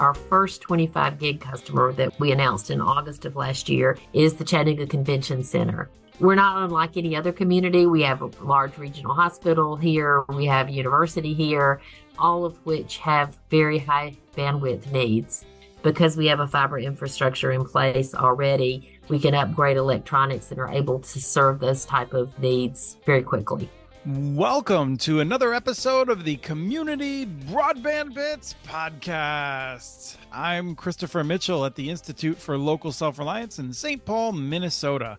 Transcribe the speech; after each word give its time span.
Our 0.00 0.14
first 0.14 0.62
25 0.62 1.18
gig 1.18 1.40
customer 1.42 1.92
that 1.92 2.18
we 2.18 2.32
announced 2.32 2.70
in 2.70 2.80
August 2.80 3.26
of 3.26 3.36
last 3.36 3.68
year 3.68 3.98
is 4.14 4.32
the 4.32 4.44
Chattanooga 4.44 4.86
Convention 4.86 5.44
Center. 5.44 5.90
We're 6.20 6.36
not 6.36 6.64
unlike 6.64 6.96
any 6.96 7.14
other 7.14 7.32
community. 7.32 7.84
We 7.84 8.00
have 8.00 8.22
a 8.22 8.30
large 8.42 8.78
regional 8.78 9.12
hospital 9.12 9.76
here, 9.76 10.24
we 10.30 10.46
have 10.46 10.68
a 10.68 10.72
university 10.72 11.34
here, 11.34 11.82
all 12.18 12.46
of 12.46 12.56
which 12.64 12.96
have 12.96 13.36
very 13.50 13.78
high 13.78 14.16
bandwidth 14.34 14.90
needs. 14.90 15.44
Because 15.82 16.16
we 16.16 16.26
have 16.28 16.40
a 16.40 16.48
fiber 16.48 16.78
infrastructure 16.78 17.52
in 17.52 17.62
place 17.62 18.14
already, 18.14 18.98
we 19.08 19.18
can 19.18 19.34
upgrade 19.34 19.76
electronics 19.76 20.50
and 20.50 20.60
are 20.60 20.70
able 20.70 21.00
to 21.00 21.20
serve 21.20 21.58
those 21.58 21.84
type 21.84 22.14
of 22.14 22.38
needs 22.38 22.96
very 23.04 23.22
quickly. 23.22 23.68
Welcome 24.06 24.96
to 24.98 25.20
another 25.20 25.52
episode 25.52 26.08
of 26.08 26.24
the 26.24 26.36
Community 26.36 27.26
Broadband 27.26 28.14
Bits 28.14 28.54
podcast. 28.66 30.16
I'm 30.32 30.74
Christopher 30.74 31.22
Mitchell 31.22 31.66
at 31.66 31.74
the 31.74 31.90
Institute 31.90 32.38
for 32.38 32.56
Local 32.56 32.92
Self 32.92 33.18
Reliance 33.18 33.58
in 33.58 33.74
St. 33.74 34.02
Paul, 34.02 34.32
Minnesota 34.32 35.18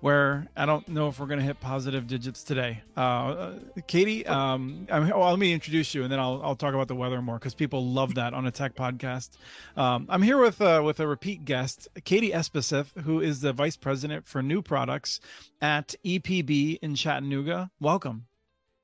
where 0.00 0.46
I 0.56 0.66
don't 0.66 0.86
know 0.88 1.08
if 1.08 1.18
we're 1.18 1.26
going 1.26 1.40
to 1.40 1.44
hit 1.44 1.60
positive 1.60 2.06
digits 2.06 2.42
today. 2.42 2.82
Uh, 2.96 3.54
Katie, 3.86 4.26
um, 4.26 4.86
well, 4.88 5.30
let 5.30 5.38
me 5.38 5.52
introduce 5.52 5.94
you, 5.94 6.02
and 6.02 6.12
then 6.12 6.20
I'll 6.20 6.40
I'll 6.42 6.56
talk 6.56 6.74
about 6.74 6.88
the 6.88 6.94
weather 6.94 7.20
more 7.20 7.38
because 7.38 7.54
people 7.54 7.84
love 7.84 8.14
that 8.14 8.34
on 8.34 8.46
a 8.46 8.50
tech 8.50 8.74
podcast. 8.74 9.30
Um, 9.76 10.06
I'm 10.08 10.22
here 10.22 10.38
with 10.38 10.60
uh, 10.60 10.82
with 10.84 11.00
a 11.00 11.06
repeat 11.06 11.44
guest, 11.44 11.88
Katie 12.04 12.30
Espeseth, 12.30 12.96
who 13.02 13.20
is 13.20 13.40
the 13.40 13.52
vice 13.52 13.76
president 13.76 14.26
for 14.26 14.42
new 14.42 14.62
products 14.62 15.20
at 15.60 15.94
EPB 16.04 16.78
in 16.82 16.94
Chattanooga. 16.94 17.70
Welcome. 17.80 18.26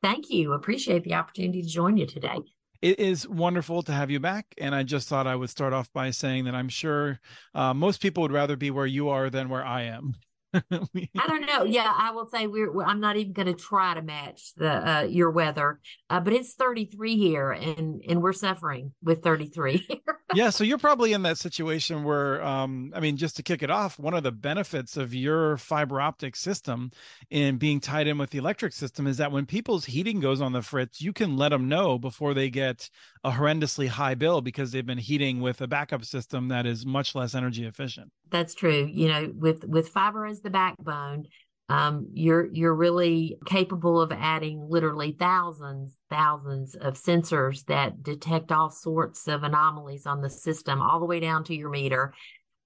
Thank 0.02 0.30
you. 0.30 0.52
Appreciate 0.52 1.04
the 1.04 1.14
opportunity 1.14 1.62
to 1.62 1.68
join 1.68 1.96
you 1.96 2.06
today. 2.06 2.38
It 2.82 3.00
is 3.00 3.26
wonderful 3.26 3.82
to 3.84 3.92
have 3.92 4.10
you 4.10 4.20
back. 4.20 4.54
And 4.58 4.74
I 4.74 4.82
just 4.82 5.08
thought 5.08 5.26
I 5.26 5.34
would 5.34 5.48
start 5.48 5.72
off 5.72 5.90
by 5.94 6.10
saying 6.10 6.44
that 6.44 6.54
I'm 6.54 6.68
sure 6.68 7.18
uh, 7.54 7.72
most 7.72 8.02
people 8.02 8.20
would 8.20 8.30
rather 8.30 8.56
be 8.56 8.70
where 8.70 8.84
you 8.84 9.08
are 9.08 9.30
than 9.30 9.48
where 9.48 9.64
I 9.64 9.84
am. 9.84 10.14
I 10.70 11.26
don't 11.26 11.46
know. 11.46 11.64
Yeah, 11.64 11.92
I 11.92 12.12
will 12.12 12.26
say 12.28 12.46
we're. 12.46 12.82
I'm 12.82 13.00
not 13.00 13.16
even 13.16 13.32
going 13.32 13.46
to 13.46 13.54
try 13.54 13.94
to 13.94 14.02
match 14.02 14.52
the 14.56 14.70
uh, 14.70 15.02
your 15.02 15.30
weather, 15.30 15.80
uh, 16.10 16.20
but 16.20 16.32
it's 16.32 16.54
33 16.54 17.16
here, 17.16 17.50
and 17.50 18.02
and 18.08 18.22
we're 18.22 18.32
suffering 18.32 18.92
with 19.02 19.22
33. 19.22 19.86
yeah, 20.34 20.50
so 20.50 20.64
you're 20.64 20.78
probably 20.78 21.12
in 21.12 21.22
that 21.22 21.38
situation 21.38 22.04
where, 22.04 22.42
um, 22.44 22.92
I 22.94 23.00
mean, 23.00 23.16
just 23.16 23.36
to 23.36 23.42
kick 23.42 23.62
it 23.62 23.70
off, 23.70 23.98
one 23.98 24.14
of 24.14 24.22
the 24.22 24.32
benefits 24.32 24.96
of 24.96 25.12
your 25.14 25.56
fiber 25.56 26.00
optic 26.00 26.36
system 26.36 26.90
in 27.30 27.56
being 27.56 27.80
tied 27.80 28.06
in 28.06 28.18
with 28.18 28.30
the 28.30 28.38
electric 28.38 28.72
system 28.72 29.06
is 29.06 29.16
that 29.18 29.32
when 29.32 29.46
people's 29.46 29.84
heating 29.84 30.20
goes 30.20 30.40
on 30.40 30.52
the 30.52 30.62
fritz, 30.62 31.00
you 31.00 31.12
can 31.12 31.36
let 31.36 31.50
them 31.50 31.68
know 31.68 31.98
before 31.98 32.34
they 32.34 32.50
get 32.50 32.88
a 33.24 33.30
horrendously 33.30 33.88
high 33.88 34.14
bill 34.14 34.42
because 34.42 34.70
they've 34.70 34.84
been 34.84 34.98
heating 34.98 35.40
with 35.40 35.60
a 35.62 35.66
backup 35.66 36.04
system 36.04 36.48
that 36.48 36.66
is 36.66 36.84
much 36.84 37.14
less 37.14 37.34
energy 37.34 37.64
efficient. 37.64 38.10
That's 38.30 38.54
true. 38.54 38.88
You 38.92 39.08
know, 39.08 39.32
with 39.34 39.64
with 39.64 39.88
fiber 39.88 40.26
as 40.26 40.42
the 40.42 40.50
backbone, 40.50 41.24
um, 41.70 42.08
you're 42.12 42.46
you're 42.52 42.74
really 42.74 43.38
capable 43.46 44.00
of 44.00 44.12
adding 44.12 44.66
literally 44.68 45.16
thousands 45.18 45.96
thousands 46.10 46.74
of 46.74 46.94
sensors 46.94 47.64
that 47.64 48.02
detect 48.02 48.52
all 48.52 48.68
sorts 48.68 49.26
of 49.26 49.42
anomalies 49.42 50.04
on 50.04 50.20
the 50.20 50.30
system 50.30 50.82
all 50.82 51.00
the 51.00 51.06
way 51.06 51.20
down 51.20 51.44
to 51.44 51.54
your 51.54 51.70
meter 51.70 52.12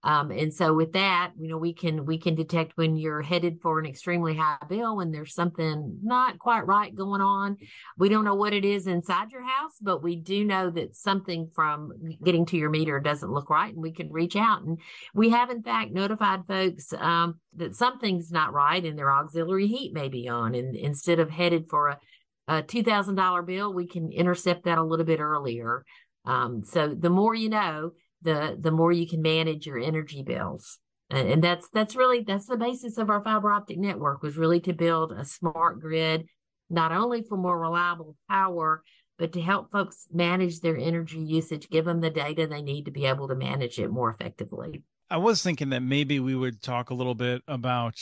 um, 0.05 0.31
and 0.31 0.55
so 0.55 0.75
with 0.75 0.93
that, 0.93 1.33
you 1.39 1.49
know, 1.49 1.59
we 1.59 1.75
can 1.75 2.07
we 2.07 2.19
can 2.19 2.37
detect 2.37 2.77
when 2.77 2.97
you're 2.97 3.21
headed 3.21 3.59
for 3.61 3.81
an 3.81 3.87
extremely 3.87 4.37
high 4.37 4.59
bill 4.69 4.97
when 4.97 5.11
there's 5.11 5.35
something 5.35 5.99
not 6.03 6.39
quite 6.39 6.67
right 6.67 6.95
going 6.95 7.21
on. 7.21 7.57
We 7.97 8.09
don't 8.09 8.25
know 8.25 8.37
what 8.37 8.53
it 8.53 8.65
is 8.65 8.87
inside 8.87 9.33
your 9.33 9.43
house, 9.43 9.73
but 9.81 10.03
we 10.03 10.15
do 10.15 10.45
know 10.45 10.71
that 10.71 10.95
something 10.95 11.51
from 11.53 11.91
getting 12.25 12.47
to 12.47 12.57
your 12.57 12.71
meter 12.71 13.01
doesn't 13.01 13.33
look 13.33 13.51
right, 13.51 13.73
and 13.73 13.83
we 13.83 13.93
can 13.93 14.13
reach 14.13 14.37
out. 14.37 14.63
And 14.63 14.79
we 15.15 15.31
have 15.31 15.51
in 15.51 15.65
fact 15.65 15.91
notified 15.91 16.43
folks 16.47 16.93
um, 16.93 17.41
that 17.57 17.75
something's 17.75 18.31
not 18.31 18.53
right 18.53 18.85
and 18.85 18.97
their 18.97 19.11
auxiliary 19.11 19.67
heat 19.67 19.93
may 19.93 20.09
be 20.09 20.29
on, 20.29 20.55
and 20.55 20.77
instead 20.77 21.19
of 21.19 21.29
headed 21.29 21.67
for 21.69 21.89
a, 21.89 21.99
a 22.47 22.63
two 22.63 22.85
thousand 22.85 23.17
dollar 23.17 23.43
bill, 23.43 23.75
we 23.75 23.89
can 23.89 24.13
intercept 24.13 24.65
that 24.67 24.79
a 24.79 24.85
little 24.85 25.07
bit 25.07 25.19
earlier. 25.19 25.85
Um, 26.25 26.63
so 26.63 26.95
the 26.95 27.11
more 27.11 27.35
you 27.35 27.49
know 27.49 27.93
the 28.23 28.57
the 28.59 28.71
more 28.71 28.93
you 28.93 29.09
can 29.09 29.23
manage 29.23 29.67
your 29.67 29.79
energy 29.79 30.23
bills. 30.23 30.79
And 31.11 31.43
that's 31.43 31.69
that's 31.73 31.97
really 31.97 32.21
that's 32.21 32.47
the 32.47 32.59
basis 32.59 32.99
of 32.99 33.09
our 33.09 33.23
fiber 33.25 33.51
optic 33.51 33.79
network 33.79 34.23
was 34.23 34.37
really 34.37 34.61
to 34.61 34.75
build 34.75 35.13
a 35.13 35.25
smart 35.25 35.81
grid 35.81 36.27
not 36.71 36.93
only 36.93 37.23
for 37.23 37.39
more 37.39 37.59
reliable 37.59 38.15
power 38.29 38.83
but 39.19 39.33
to 39.33 39.41
help 39.41 39.73
folks 39.73 40.07
manage 40.13 40.61
their 40.61 40.77
energy 40.77 41.19
usage 41.19 41.71
give 41.71 41.87
them 41.87 42.01
the 42.01 42.11
data 42.11 42.47
they 42.47 42.61
need 42.61 42.85
to 42.85 42.91
be 42.91 43.07
able 43.07 43.27
to 43.27 43.35
manage 43.35 43.79
it 43.79 43.91
more 43.91 44.11
effectively. 44.11 44.83
I 45.11 45.17
was 45.17 45.43
thinking 45.43 45.71
that 45.71 45.81
maybe 45.81 46.21
we 46.21 46.35
would 46.35 46.61
talk 46.61 46.91
a 46.91 46.95
little 46.95 47.15
bit 47.15 47.43
about 47.49 47.99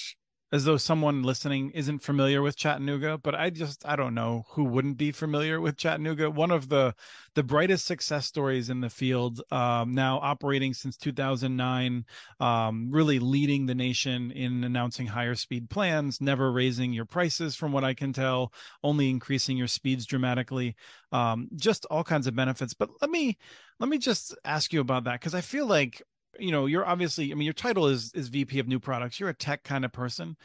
as 0.53 0.65
though 0.65 0.77
someone 0.77 1.25
listening 1.25 1.71
isn't 1.71 2.03
familiar 2.03 2.41
with 2.41 2.57
Chattanooga, 2.57 3.19
but 3.19 3.35
I 3.35 3.51
just 3.51 3.85
I 3.85 3.97
don't 3.97 4.15
know 4.15 4.45
who 4.51 4.65
wouldn't 4.65 4.97
be 4.97 5.11
familiar 5.11 5.61
with 5.61 5.77
Chattanooga. 5.77 6.31
One 6.31 6.53
of 6.53 6.69
the 6.69 6.95
the 7.35 7.43
brightest 7.43 7.85
success 7.85 8.27
stories 8.27 8.71
in 8.71 8.81
the 8.81 8.89
field, 8.89 9.43
um, 9.51 9.93
now 9.93 10.21
operating 10.21 10.73
since 10.73 10.97
2009, 10.97 12.05
um, 12.39 12.91
really 12.91 13.19
leading 13.19 13.67
the 13.67 13.75
nation 13.75 14.31
in 14.31 14.63
announcing 14.63 15.07
higher 15.07 15.35
speed 15.35 15.69
plans, 15.69 16.21
never 16.21 16.53
raising 16.53 16.93
your 16.93 17.07
prices, 17.07 17.57
from 17.57 17.73
what 17.73 17.85
I 17.85 17.95
can 17.95 18.13
tell, 18.13 18.53
only 18.85 19.11
increasing 19.11 19.57
your 19.57 19.67
speeds 19.67 20.07
dramatically, 20.07 20.77
um, 21.11 21.49
just 21.57 21.87
all 21.91 22.05
kinds 22.05 22.29
of 22.29 22.37
benefits. 22.37 22.73
But 22.73 22.91
let 23.01 23.11
me 23.11 23.37
let 23.81 23.89
me 23.89 23.99
just 23.99 24.37
ask 24.45 24.73
you 24.73 24.81
about 24.81 25.05
that 25.05 25.21
because 25.21 25.35
I 25.35 25.41
feel 25.41 25.67
like 25.67 26.03
you 26.39 26.51
know 26.51 26.67
you're 26.67 26.87
obviously 26.87 27.33
i 27.33 27.35
mean 27.35 27.45
your 27.45 27.55
title 27.55 27.87
is 27.87 28.13
is 28.15 28.29
vp 28.29 28.59
of 28.59 28.69
new 28.69 28.81
products. 28.81 29.19
You're 29.19 29.31
a 29.31 29.35
tech 29.35 29.65
kind 29.65 29.85
of 29.85 29.93
person. 29.93 30.37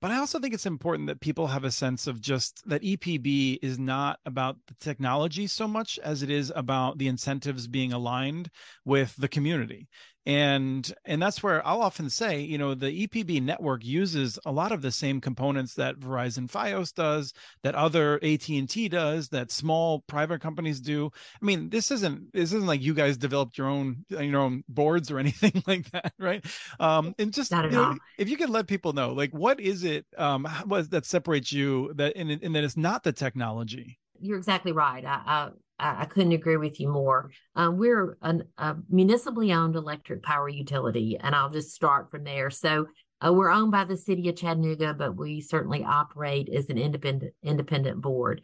But 0.00 0.10
I 0.10 0.16
also 0.16 0.38
think 0.38 0.54
it's 0.54 0.64
important 0.64 1.08
that 1.08 1.20
people 1.20 1.46
have 1.46 1.64
a 1.64 1.70
sense 1.70 2.06
of 2.06 2.22
just 2.22 2.66
that 2.66 2.82
EPB 2.82 3.58
is 3.60 3.78
not 3.78 4.18
about 4.24 4.56
the 4.66 4.74
technology 4.80 5.46
so 5.46 5.68
much 5.68 5.98
as 6.02 6.22
it 6.22 6.30
is 6.30 6.50
about 6.56 6.96
the 6.96 7.06
incentives 7.06 7.66
being 7.66 7.92
aligned 7.92 8.48
with 8.86 9.14
the 9.16 9.28
community 9.28 9.88
and 10.26 10.92
and 11.04 11.22
that's 11.22 11.42
where 11.42 11.66
i'll 11.66 11.82
often 11.82 12.10
say 12.10 12.40
you 12.40 12.58
know 12.58 12.74
the 12.74 13.06
epb 13.06 13.42
network 13.42 13.84
uses 13.84 14.38
a 14.44 14.52
lot 14.52 14.70
of 14.70 14.82
the 14.82 14.90
same 14.90 15.20
components 15.20 15.74
that 15.74 15.98
verizon 15.98 16.50
fios 16.50 16.92
does 16.92 17.32
that 17.62 17.74
other 17.74 18.18
at&t 18.22 18.88
does 18.88 19.28
that 19.28 19.50
small 19.50 20.00
private 20.00 20.40
companies 20.40 20.80
do. 20.80 21.10
I 21.40 21.44
mean 21.44 21.70
this 21.70 21.90
isn't 21.90 22.32
this 22.32 22.52
isn't 22.52 22.66
like 22.66 22.82
you 22.82 22.94
guys 22.94 23.16
developed 23.16 23.58
your 23.58 23.66
own 23.66 24.04
your 24.08 24.40
own 24.40 24.64
boards 24.68 25.10
or 25.10 25.18
anything 25.24 25.62
like 25.66 25.90
that 25.90 26.12
right? 26.18 26.44
Um 26.78 27.14
and 27.18 27.32
just 27.32 27.50
you 27.50 27.70
know, 27.70 27.96
if 28.18 28.28
you 28.28 28.36
could 28.36 28.50
let 28.50 28.66
people 28.66 28.92
know 28.92 29.12
like 29.12 29.32
what 29.32 29.60
is 29.60 29.84
it 29.84 30.06
um 30.16 30.46
what 30.64 30.90
that 30.90 31.06
separates 31.06 31.52
you 31.52 31.92
that 31.94 32.16
and, 32.16 32.30
and 32.30 32.54
that 32.54 32.64
it's 32.64 32.76
not 32.76 33.02
the 33.02 33.12
technology? 33.12 33.98
You're 34.22 34.38
exactly 34.38 34.72
right. 34.72 35.04
I, 35.04 35.22
I, 35.26 35.50
I 35.80 36.04
couldn't 36.04 36.32
agree 36.32 36.58
with 36.58 36.78
you 36.78 36.88
more. 36.88 37.30
Um, 37.56 37.78
we're 37.78 38.18
an, 38.22 38.44
a 38.58 38.76
municipally 38.88 39.52
owned 39.52 39.76
electric 39.76 40.22
power 40.22 40.48
utility, 40.48 41.16
and 41.18 41.34
I'll 41.34 41.50
just 41.50 41.74
start 41.74 42.10
from 42.10 42.24
there. 42.24 42.50
So 42.50 42.86
uh, 43.24 43.32
we're 43.32 43.50
owned 43.50 43.72
by 43.72 43.84
the 43.84 43.96
city 43.96 44.28
of 44.28 44.36
Chattanooga, 44.36 44.94
but 44.94 45.16
we 45.16 45.40
certainly 45.40 45.82
operate 45.84 46.48
as 46.48 46.68
an 46.68 46.78
independent 46.78 47.32
independent 47.42 48.00
board. 48.00 48.42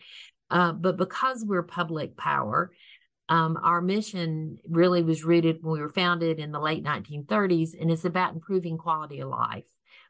Uh, 0.50 0.72
but 0.72 0.96
because 0.96 1.44
we're 1.44 1.62
public 1.62 2.16
power, 2.16 2.72
um, 3.28 3.58
our 3.62 3.80
mission 3.80 4.58
really 4.68 5.02
was 5.02 5.24
rooted 5.24 5.58
when 5.60 5.72
we 5.72 5.80
were 5.80 5.88
founded 5.88 6.38
in 6.38 6.52
the 6.52 6.60
late 6.60 6.84
1930s, 6.84 7.70
and 7.78 7.90
it's 7.90 8.04
about 8.04 8.34
improving 8.34 8.78
quality 8.78 9.20
of 9.20 9.28
life 9.28 9.66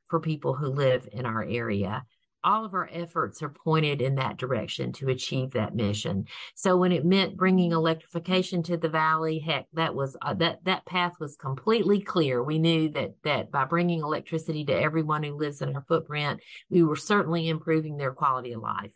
for 0.09 0.21
people 0.21 0.55
who 0.55 0.67
live 0.67 1.09
in 1.13 1.27
our 1.27 1.43
area 1.43 2.05
all 2.47 2.65
of 2.65 2.73
our 2.73 2.89
efforts 2.93 3.43
are 3.43 3.51
pointed 3.51 4.01
in 4.01 4.15
that 4.15 4.37
direction 4.39 4.93
to 4.93 5.09
achieve 5.09 5.51
that 5.51 5.75
mission. 5.75 6.25
So 6.55 6.77
when 6.77 6.93
it 6.93 7.05
meant 7.05 7.37
bringing 7.37 7.73
electrification 7.73 8.63
to 8.65 8.77
the 8.77 8.89
valley, 8.89 9.41
heck, 9.41 9.67
that 9.75 9.95
was 9.95 10.17
uh, 10.23 10.35
that 10.35 10.65
that 10.65 10.87
path 10.87 11.15
was 11.19 11.37
completely 11.37 12.01
clear. 12.01 12.43
We 12.43 12.59
knew 12.59 12.89
that 12.91 13.15
that 13.25 13.51
by 13.51 13.65
bringing 13.65 14.01
electricity 14.01 14.65
to 14.67 14.73
everyone 14.73 15.25
who 15.25 15.37
lives 15.37 15.61
in 15.61 15.75
our 15.75 15.85
footprint, 15.89 16.41
we 16.71 16.85
were 16.85 16.97
certainly 16.97 17.49
improving 17.49 17.97
their 17.97 18.13
quality 18.13 18.53
of 18.53 18.63
life. 18.63 18.93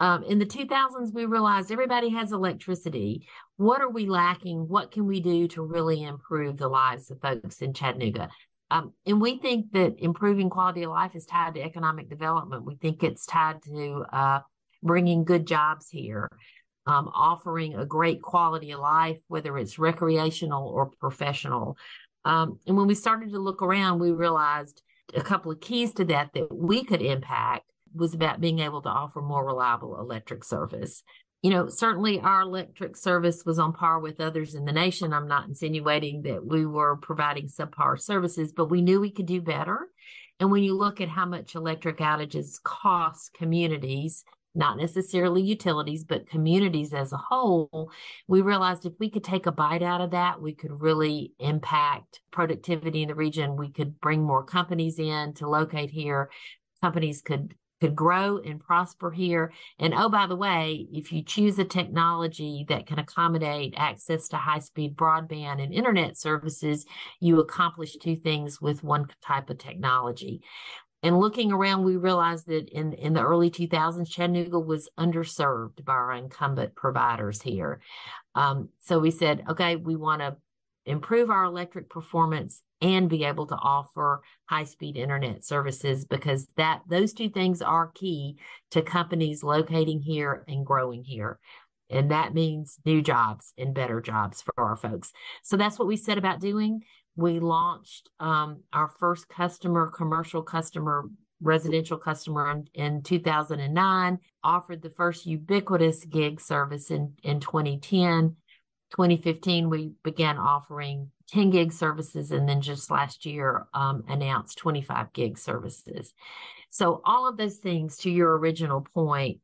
Um, 0.00 0.22
in 0.24 0.38
the 0.38 0.46
2000s, 0.46 1.12
we 1.12 1.26
realized 1.26 1.70
everybody 1.70 2.08
has 2.08 2.32
electricity. 2.32 3.28
What 3.58 3.82
are 3.82 3.90
we 3.90 4.06
lacking? 4.06 4.66
What 4.66 4.90
can 4.90 5.06
we 5.06 5.20
do 5.20 5.46
to 5.48 5.62
really 5.62 6.02
improve 6.02 6.56
the 6.56 6.68
lives 6.68 7.10
of 7.10 7.20
folks 7.20 7.60
in 7.60 7.74
Chattanooga? 7.74 8.30
Um, 8.70 8.92
and 9.04 9.20
we 9.20 9.38
think 9.38 9.72
that 9.72 9.96
improving 9.98 10.48
quality 10.48 10.84
of 10.84 10.90
life 10.90 11.16
is 11.16 11.26
tied 11.26 11.54
to 11.54 11.62
economic 11.62 12.08
development. 12.08 12.64
We 12.64 12.76
think 12.76 13.02
it's 13.02 13.26
tied 13.26 13.62
to 13.64 14.04
uh, 14.12 14.40
bringing 14.82 15.24
good 15.24 15.46
jobs 15.46 15.88
here, 15.90 16.28
um, 16.86 17.10
offering 17.12 17.74
a 17.74 17.84
great 17.84 18.22
quality 18.22 18.70
of 18.70 18.80
life, 18.80 19.18
whether 19.28 19.58
it's 19.58 19.78
recreational 19.78 20.68
or 20.68 20.90
professional. 21.00 21.76
Um, 22.24 22.58
and 22.66 22.76
when 22.76 22.86
we 22.86 22.94
started 22.94 23.32
to 23.32 23.38
look 23.38 23.62
around, 23.62 23.98
we 23.98 24.12
realized 24.12 24.82
a 25.14 25.22
couple 25.22 25.50
of 25.50 25.60
keys 25.60 25.92
to 25.94 26.04
that 26.06 26.30
that 26.34 26.54
we 26.54 26.84
could 26.84 27.02
impact 27.02 27.64
was 27.92 28.14
about 28.14 28.40
being 28.40 28.60
able 28.60 28.82
to 28.82 28.88
offer 28.88 29.20
more 29.20 29.44
reliable 29.44 29.98
electric 29.98 30.44
service. 30.44 31.02
You 31.42 31.50
know, 31.50 31.68
certainly 31.68 32.20
our 32.20 32.42
electric 32.42 32.96
service 32.96 33.44
was 33.46 33.58
on 33.58 33.72
par 33.72 33.98
with 33.98 34.20
others 34.20 34.54
in 34.54 34.64
the 34.66 34.72
nation. 34.72 35.12
I'm 35.12 35.28
not 35.28 35.48
insinuating 35.48 36.22
that 36.22 36.44
we 36.44 36.66
were 36.66 36.96
providing 36.96 37.48
subpar 37.48 37.98
services, 37.98 38.52
but 38.52 38.70
we 38.70 38.82
knew 38.82 39.00
we 39.00 39.10
could 39.10 39.26
do 39.26 39.40
better. 39.40 39.88
And 40.38 40.50
when 40.50 40.62
you 40.62 40.76
look 40.76 41.00
at 41.00 41.08
how 41.08 41.26
much 41.26 41.54
electric 41.54 41.98
outages 41.98 42.62
cost 42.62 43.32
communities, 43.34 44.24
not 44.54 44.76
necessarily 44.76 45.40
utilities, 45.42 46.04
but 46.04 46.28
communities 46.28 46.92
as 46.92 47.12
a 47.12 47.16
whole, 47.18 47.90
we 48.26 48.42
realized 48.42 48.84
if 48.84 48.94
we 48.98 49.08
could 49.08 49.24
take 49.24 49.46
a 49.46 49.52
bite 49.52 49.82
out 49.82 50.00
of 50.00 50.10
that, 50.10 50.42
we 50.42 50.54
could 50.54 50.82
really 50.82 51.32
impact 51.38 52.20
productivity 52.32 53.02
in 53.02 53.08
the 53.08 53.14
region. 53.14 53.56
We 53.56 53.70
could 53.70 54.00
bring 54.00 54.22
more 54.22 54.44
companies 54.44 54.98
in 54.98 55.34
to 55.34 55.48
locate 55.48 55.90
here. 55.90 56.30
Companies 56.82 57.22
could 57.22 57.54
could 57.80 57.94
grow 57.94 58.38
and 58.38 58.60
prosper 58.60 59.10
here. 59.10 59.52
And 59.78 59.94
oh, 59.94 60.08
by 60.08 60.26
the 60.26 60.36
way, 60.36 60.86
if 60.92 61.12
you 61.12 61.22
choose 61.22 61.58
a 61.58 61.64
technology 61.64 62.66
that 62.68 62.86
can 62.86 62.98
accommodate 62.98 63.74
access 63.76 64.28
to 64.28 64.36
high 64.36 64.58
speed 64.58 64.96
broadband 64.96 65.62
and 65.62 65.72
internet 65.72 66.18
services, 66.18 66.84
you 67.20 67.40
accomplish 67.40 67.96
two 67.96 68.16
things 68.16 68.60
with 68.60 68.84
one 68.84 69.06
type 69.22 69.50
of 69.50 69.58
technology. 69.58 70.42
And 71.02 71.18
looking 71.18 71.50
around, 71.50 71.84
we 71.84 71.96
realized 71.96 72.46
that 72.48 72.68
in, 72.68 72.92
in 72.92 73.14
the 73.14 73.22
early 73.22 73.50
2000s, 73.50 74.10
Chattanooga 74.10 74.58
was 74.58 74.90
underserved 74.98 75.82
by 75.84 75.94
our 75.94 76.12
incumbent 76.12 76.74
providers 76.74 77.40
here. 77.40 77.80
Um, 78.34 78.68
so 78.80 78.98
we 78.98 79.10
said, 79.10 79.44
okay, 79.48 79.76
we 79.76 79.96
want 79.96 80.20
to 80.20 80.36
improve 80.84 81.30
our 81.30 81.44
electric 81.44 81.88
performance 81.88 82.62
and 82.80 83.08
be 83.08 83.24
able 83.24 83.46
to 83.46 83.56
offer 83.56 84.22
high 84.46 84.64
speed 84.64 84.96
internet 84.96 85.44
services 85.44 86.04
because 86.04 86.46
that 86.56 86.82
those 86.88 87.12
two 87.12 87.28
things 87.28 87.60
are 87.60 87.92
key 87.94 88.38
to 88.70 88.82
companies 88.82 89.42
locating 89.42 90.00
here 90.00 90.44
and 90.48 90.64
growing 90.64 91.04
here. 91.04 91.38
And 91.90 92.10
that 92.10 92.34
means 92.34 92.78
new 92.84 93.02
jobs 93.02 93.52
and 93.58 93.74
better 93.74 94.00
jobs 94.00 94.42
for 94.42 94.54
our 94.56 94.76
folks. 94.76 95.12
So 95.42 95.56
that's 95.56 95.78
what 95.78 95.88
we 95.88 95.96
said 95.96 96.18
about 96.18 96.40
doing. 96.40 96.82
We 97.16 97.40
launched 97.40 98.08
um, 98.20 98.62
our 98.72 98.88
first 98.88 99.28
customer 99.28 99.90
commercial 99.90 100.42
customer 100.42 101.04
residential 101.42 101.96
customer 101.96 102.50
in, 102.50 102.66
in 102.74 103.02
2009 103.02 104.18
offered 104.44 104.82
the 104.82 104.90
first 104.90 105.26
ubiquitous 105.26 106.04
gig 106.04 106.40
service 106.40 106.90
in, 106.90 107.14
in 107.22 107.40
2010 107.40 108.36
2015, 108.90 109.70
we 109.70 109.92
began 110.02 110.36
offering 110.38 111.10
10 111.28 111.50
gig 111.50 111.72
services, 111.72 112.30
and 112.32 112.48
then 112.48 112.60
just 112.60 112.90
last 112.90 113.24
year 113.24 113.66
um, 113.72 114.04
announced 114.08 114.58
25 114.58 115.12
gig 115.12 115.38
services. 115.38 116.12
So, 116.70 117.00
all 117.04 117.28
of 117.28 117.36
those 117.36 117.56
things, 117.56 117.98
to 117.98 118.10
your 118.10 118.36
original 118.36 118.80
point, 118.94 119.38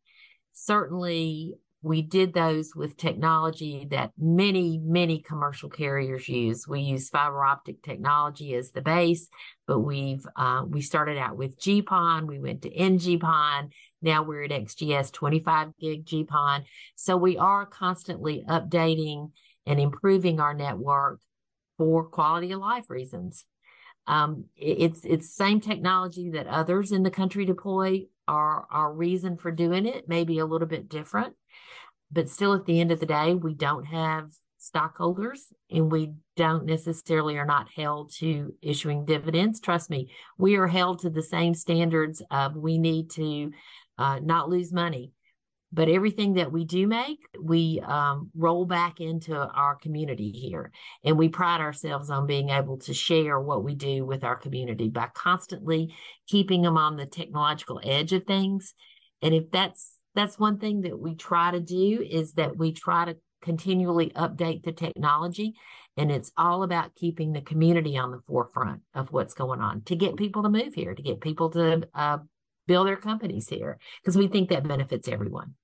certainly 0.52 1.54
we 1.82 2.02
did 2.02 2.32
those 2.32 2.74
with 2.74 2.96
technology 2.96 3.86
that 3.90 4.10
many, 4.18 4.78
many 4.82 5.20
commercial 5.20 5.68
carriers 5.68 6.28
use. 6.28 6.66
We 6.66 6.80
use 6.80 7.10
fiber 7.10 7.44
optic 7.44 7.82
technology 7.82 8.54
as 8.54 8.72
the 8.72 8.80
base, 8.80 9.28
but 9.66 9.80
we've 9.80 10.26
uh, 10.36 10.64
we 10.66 10.80
started 10.80 11.18
out 11.18 11.36
with 11.36 11.60
GPON, 11.60 12.26
we 12.26 12.40
went 12.40 12.62
to 12.62 12.74
NG-PON, 12.74 13.70
now 14.02 14.22
we're 14.22 14.44
at 14.44 14.50
XGS 14.50 15.12
25 15.12 15.76
gig 15.80 16.06
GPON. 16.06 16.64
So 16.94 17.16
we 17.16 17.38
are 17.38 17.66
constantly 17.66 18.44
updating 18.48 19.32
and 19.66 19.80
improving 19.80 20.38
our 20.40 20.54
network 20.54 21.20
for 21.76 22.04
quality 22.04 22.52
of 22.52 22.60
life 22.60 22.88
reasons. 22.88 23.44
Um, 24.06 24.44
it's 24.56 25.04
it's 25.04 25.34
same 25.34 25.60
technology 25.60 26.30
that 26.30 26.46
others 26.46 26.92
in 26.92 27.02
the 27.02 27.10
country 27.10 27.44
deploy. 27.44 28.04
Our 28.28 28.66
our 28.70 28.92
reason 28.92 29.36
for 29.36 29.50
doing 29.50 29.86
it 29.86 30.08
may 30.08 30.24
be 30.24 30.38
a 30.38 30.46
little 30.46 30.68
bit 30.68 30.88
different, 30.88 31.34
but 32.10 32.28
still 32.28 32.54
at 32.54 32.66
the 32.66 32.80
end 32.80 32.92
of 32.92 33.00
the 33.00 33.06
day, 33.06 33.34
we 33.34 33.54
don't 33.54 33.84
have 33.84 34.30
stockholders 34.58 35.52
and 35.70 35.90
we 35.90 36.12
don't 36.36 36.66
necessarily 36.66 37.38
are 37.38 37.46
not 37.46 37.68
held 37.74 38.12
to 38.12 38.52
issuing 38.62 39.04
dividends. 39.04 39.60
Trust 39.60 39.90
me, 39.90 40.10
we 40.38 40.56
are 40.56 40.66
held 40.66 41.00
to 41.00 41.10
the 41.10 41.22
same 41.22 41.54
standards 41.54 42.22
of 42.30 42.56
we 42.56 42.78
need 42.78 43.10
to 43.12 43.52
uh, 43.98 44.18
not 44.22 44.48
lose 44.48 44.72
money. 44.72 45.12
But 45.72 45.88
everything 45.88 46.34
that 46.34 46.52
we 46.52 46.64
do 46.64 46.86
make, 46.86 47.18
we 47.42 47.80
um, 47.80 48.30
roll 48.34 48.64
back 48.64 49.00
into 49.00 49.36
our 49.36 49.74
community 49.74 50.30
here. 50.30 50.70
And 51.04 51.18
we 51.18 51.28
pride 51.28 51.60
ourselves 51.60 52.08
on 52.08 52.26
being 52.26 52.50
able 52.50 52.78
to 52.78 52.94
share 52.94 53.40
what 53.40 53.64
we 53.64 53.74
do 53.74 54.06
with 54.06 54.22
our 54.22 54.36
community 54.36 54.88
by 54.88 55.08
constantly 55.12 55.94
keeping 56.28 56.62
them 56.62 56.78
on 56.78 56.96
the 56.96 57.04
technological 57.04 57.80
edge 57.82 58.12
of 58.12 58.24
things. 58.24 58.74
And 59.22 59.34
if 59.34 59.50
that's 59.50 59.95
that's 60.16 60.38
one 60.38 60.58
thing 60.58 60.80
that 60.82 60.98
we 60.98 61.14
try 61.14 61.50
to 61.52 61.60
do 61.60 62.02
is 62.02 62.32
that 62.32 62.56
we 62.56 62.72
try 62.72 63.04
to 63.04 63.16
continually 63.42 64.10
update 64.16 64.64
the 64.64 64.72
technology 64.72 65.54
and 65.96 66.10
it's 66.10 66.32
all 66.36 66.62
about 66.62 66.94
keeping 66.94 67.32
the 67.32 67.40
community 67.40 67.96
on 67.96 68.10
the 68.10 68.20
forefront 68.26 68.80
of 68.94 69.12
what's 69.12 69.34
going 69.34 69.60
on 69.60 69.82
to 69.82 69.94
get 69.94 70.16
people 70.16 70.42
to 70.42 70.48
move 70.48 70.74
here 70.74 70.94
to 70.94 71.02
get 71.02 71.20
people 71.20 71.50
to 71.50 71.86
uh, 71.94 72.18
build 72.66 72.88
their 72.88 72.96
companies 72.96 73.48
here 73.48 73.78
because 74.02 74.16
we 74.16 74.26
think 74.26 74.48
that 74.48 74.66
benefits 74.66 75.08
everyone. 75.08 75.54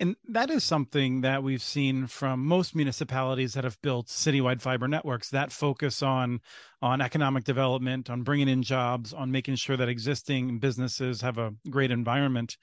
And 0.00 0.16
that 0.28 0.50
is 0.50 0.64
something 0.64 1.20
that 1.20 1.42
we've 1.42 1.62
seen 1.62 2.06
from 2.06 2.44
most 2.44 2.74
municipalities 2.74 3.54
that 3.54 3.64
have 3.64 3.80
built 3.82 4.08
citywide 4.08 4.60
fiber 4.60 4.88
networks 4.88 5.30
that 5.30 5.52
focus 5.52 6.02
on 6.02 6.40
on 6.80 7.00
economic 7.00 7.44
development, 7.44 8.10
on 8.10 8.22
bringing 8.22 8.48
in 8.48 8.62
jobs, 8.64 9.12
on 9.12 9.30
making 9.30 9.54
sure 9.54 9.76
that 9.76 9.88
existing 9.88 10.58
businesses 10.58 11.20
have 11.20 11.38
a 11.38 11.54
great 11.70 11.92
environment. 11.92 12.56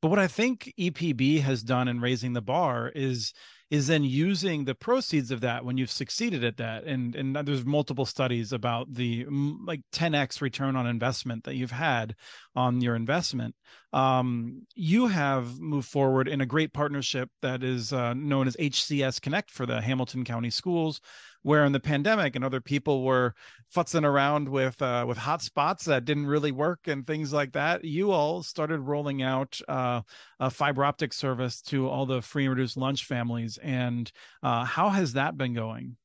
But 0.00 0.08
what 0.08 0.20
I 0.20 0.28
think 0.28 0.72
EPB 0.78 1.40
has 1.40 1.62
done 1.62 1.88
in 1.88 2.00
raising 2.00 2.32
the 2.32 2.42
bar 2.42 2.92
is 2.94 3.32
is 3.70 3.86
then 3.86 4.04
using 4.04 4.64
the 4.64 4.74
proceeds 4.74 5.30
of 5.30 5.40
that 5.40 5.64
when 5.64 5.76
you've 5.76 5.90
succeeded 5.90 6.44
at 6.44 6.58
that. 6.58 6.84
And 6.84 7.14
and 7.14 7.34
there's 7.36 7.64
multiple 7.64 8.06
studies 8.06 8.52
about 8.52 8.92
the 8.92 9.26
like 9.64 9.80
10x 9.92 10.40
return 10.40 10.76
on 10.76 10.86
investment 10.86 11.44
that 11.44 11.56
you've 11.56 11.70
had 11.70 12.14
on 12.54 12.80
your 12.80 12.94
investment. 12.94 13.54
Um, 13.92 14.66
you 14.74 15.06
have 15.06 15.60
moved 15.60 15.88
forward 15.88 16.28
in 16.28 16.40
a 16.40 16.46
great 16.46 16.72
partnership 16.72 17.30
that 17.42 17.62
is 17.62 17.92
uh, 17.92 18.12
known 18.14 18.48
as 18.48 18.56
hcs 18.56 19.20
connect 19.20 19.52
for 19.52 19.66
the 19.66 19.80
hamilton 19.80 20.24
county 20.24 20.50
schools 20.50 21.00
where 21.44 21.64
in 21.64 21.72
the 21.72 21.80
pandemic 21.80 22.34
and 22.34 22.44
other 22.44 22.60
people 22.60 23.04
were 23.04 23.34
futzing 23.72 24.04
around 24.04 24.48
with 24.48 24.80
uh, 24.82 25.04
with 25.06 25.18
hotspots 25.18 25.84
that 25.84 26.04
didn't 26.04 26.26
really 26.26 26.50
work 26.50 26.88
and 26.88 27.06
things 27.06 27.32
like 27.32 27.52
that, 27.52 27.84
you 27.84 28.10
all 28.10 28.42
started 28.42 28.80
rolling 28.80 29.22
out 29.22 29.60
uh, 29.68 30.00
a 30.40 30.50
fiber 30.50 30.84
optic 30.84 31.12
service 31.12 31.60
to 31.60 31.88
all 31.88 32.06
the 32.06 32.22
free 32.22 32.46
and 32.46 32.54
reduced 32.54 32.76
lunch 32.76 33.04
families. 33.04 33.58
And 33.62 34.10
uh, 34.42 34.64
how 34.64 34.88
has 34.88 35.12
that 35.12 35.36
been 35.36 35.54
going? 35.54 35.96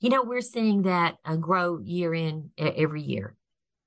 You 0.00 0.10
know, 0.10 0.22
we're 0.22 0.42
seeing 0.42 0.82
that 0.82 1.16
uh, 1.24 1.36
grow 1.36 1.78
year 1.78 2.12
in 2.14 2.50
every 2.58 3.02
year. 3.02 3.34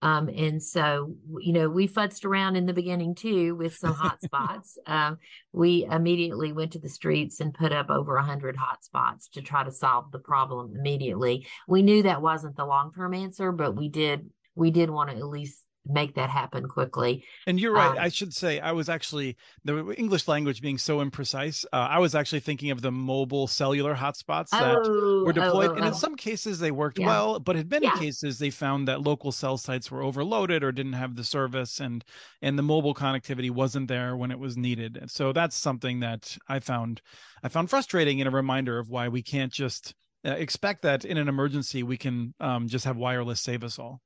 Um, 0.06 0.30
and 0.30 0.62
so, 0.62 1.16
you 1.40 1.52
know, 1.52 1.68
we 1.68 1.88
futzed 1.88 2.26
around 2.26 2.58
in 2.58 2.68
the 2.68 2.74
beginning 2.74 3.16
too 3.16 3.56
with 3.56 3.76
some 3.76 3.94
hot 3.96 4.22
spots. 4.22 4.78
um, 4.86 5.18
we 5.52 5.84
immediately 5.90 6.54
went 6.54 6.74
to 6.74 6.80
the 6.80 6.90
streets 6.90 7.40
and 7.40 7.52
put 7.52 7.72
up 7.72 7.90
over 7.90 8.14
100 8.14 8.56
hot 8.56 8.84
spots 8.84 9.30
to 9.30 9.42
try 9.42 9.64
to 9.64 9.72
solve 9.72 10.12
the 10.12 10.20
problem 10.20 10.76
immediately. 10.76 11.48
We 11.68 11.82
knew 11.82 12.04
that 12.04 12.22
wasn't 12.22 12.56
the 12.56 12.68
long 12.68 12.94
term 12.94 13.16
answer, 13.16 13.52
but 13.52 13.76
we 13.76 13.90
did 13.90 14.30
we 14.54 14.70
did 14.70 14.92
want 14.92 15.10
to 15.10 15.16
at 15.18 15.26
least 15.26 15.65
make 15.88 16.16
that 16.16 16.30
happen 16.30 16.68
quickly. 16.68 17.24
And 17.48 17.60
you're 17.60 17.74
right. 17.74 17.92
Um, 17.92 17.98
I 18.00 18.10
should 18.10 18.34
say 18.34 18.60
I 18.60 18.72
was 18.72 18.90
actually 18.90 19.38
the 19.64 19.94
English 19.98 20.28
language 20.28 20.62
being 20.62 20.78
so 20.78 21.04
imprecise. 21.04 21.66
Uh, 21.72 21.88
I 21.90 22.00
was 22.00 22.16
actually 22.16 22.40
thinking 22.40 22.72
of 22.72 22.82
the 22.82 22.92
mobile 22.92 23.48
cellular 23.48 23.96
hotspots 23.96 24.50
that 24.50 24.76
oh, 24.78 25.24
were 25.26 25.34
deployed, 25.34 25.70
oh, 25.70 25.74
oh, 25.74 25.76
and 25.76 25.86
in 25.86 25.94
oh. 25.94 25.96
some 25.96 26.16
cases 26.16 26.60
they 26.60 26.72
worked 26.72 27.00
yeah. 27.00 27.08
well, 27.08 27.40
but 27.40 27.56
in 27.56 27.68
many 27.68 27.88
yeah. 27.88 27.98
cases 27.98 28.40
they 28.40 28.50
found 28.50 28.88
that 28.88 29.02
local 29.02 29.32
cell 29.32 29.58
sites 29.58 29.92
were 29.92 30.02
overloaded 30.02 30.64
or 30.64 30.72
didn't 30.72 30.94
have 30.94 31.16
the 31.16 31.24
service, 31.24 31.80
and 31.80 32.04
and 32.42 32.58
the 32.58 32.64
mobile 32.64 32.96
connectivity 32.96 33.52
wasn't 33.52 33.88
there 33.88 34.16
when 34.16 34.32
it 34.32 34.40
was 34.40 34.58
needed. 34.58 34.98
And 34.98 35.10
so 35.10 35.34
that's 35.34 35.56
something 35.56 36.00
that 36.00 36.38
I 36.48 36.60
found 36.60 37.02
I 37.44 37.50
found 37.50 37.70
frustrating 37.70 38.22
and 38.22 38.28
a 38.28 38.32
reminder 38.32 38.80
of 38.80 38.90
why 38.90 39.08
we 39.08 39.22
can't 39.22 39.52
just 39.52 39.94
uh, 40.26 40.32
expect 40.32 40.82
that 40.82 41.06
in 41.06 41.18
an 41.18 41.28
emergency 41.28 41.84
we 41.84 41.98
can 41.98 42.34
um, 42.40 42.68
just 42.68 42.86
have 42.86 42.98
wireless 42.98 43.40
save 43.40 43.64
us 43.64 43.78
all 43.78 44.02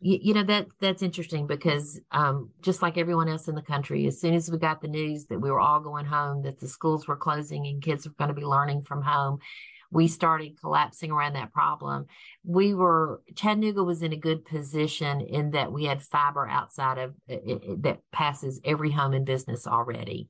you, 0.00 0.18
you 0.22 0.34
know 0.34 0.42
that 0.44 0.66
that's 0.80 1.02
interesting 1.02 1.46
because 1.46 2.00
um, 2.10 2.50
just 2.62 2.82
like 2.82 2.98
everyone 2.98 3.28
else 3.28 3.48
in 3.48 3.54
the 3.54 3.62
country, 3.62 4.06
as 4.06 4.20
soon 4.20 4.34
as 4.34 4.50
we 4.50 4.58
got 4.58 4.80
the 4.80 4.88
news 4.88 5.26
that 5.26 5.40
we 5.40 5.50
were 5.50 5.60
all 5.60 5.80
going 5.80 6.06
home, 6.06 6.42
that 6.42 6.58
the 6.58 6.68
schools 6.68 7.06
were 7.06 7.16
closing 7.16 7.66
and 7.66 7.82
kids 7.82 8.06
were 8.06 8.14
going 8.18 8.28
to 8.28 8.34
be 8.34 8.46
learning 8.46 8.82
from 8.82 9.02
home, 9.02 9.38
we 9.90 10.08
started 10.08 10.58
collapsing 10.60 11.10
around 11.10 11.34
that 11.34 11.52
problem. 11.52 12.06
We 12.44 12.74
were 12.74 13.20
Chattanooga 13.34 13.84
was 13.84 14.02
in 14.02 14.12
a 14.12 14.16
good 14.16 14.44
position 14.44 15.20
in 15.20 15.50
that 15.50 15.72
we 15.72 15.84
had 15.84 16.02
fiber 16.02 16.48
outside 16.48 16.98
of 16.98 17.14
it, 17.28 17.42
it, 17.46 17.82
that 17.82 18.00
passes 18.12 18.60
every 18.64 18.90
home 18.90 19.12
and 19.12 19.26
business 19.26 19.66
already. 19.66 20.28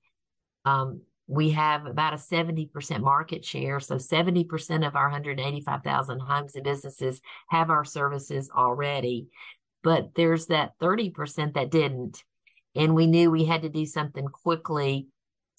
Um, 0.64 1.02
we 1.30 1.50
have 1.50 1.86
about 1.86 2.12
a 2.12 2.16
70% 2.16 3.00
market 3.02 3.44
share. 3.44 3.78
So 3.78 3.94
70% 3.94 4.84
of 4.84 4.96
our 4.96 5.04
185,000 5.04 6.18
homes 6.18 6.56
and 6.56 6.64
businesses 6.64 7.20
have 7.48 7.70
our 7.70 7.84
services 7.84 8.50
already 8.52 9.28
but 9.82 10.14
there's 10.14 10.46
that 10.46 10.78
30% 10.80 11.54
that 11.54 11.70
didn't. 11.70 12.22
And 12.74 12.94
we 12.94 13.06
knew 13.06 13.30
we 13.30 13.44
had 13.44 13.62
to 13.62 13.68
do 13.68 13.84
something 13.86 14.26
quickly 14.26 15.08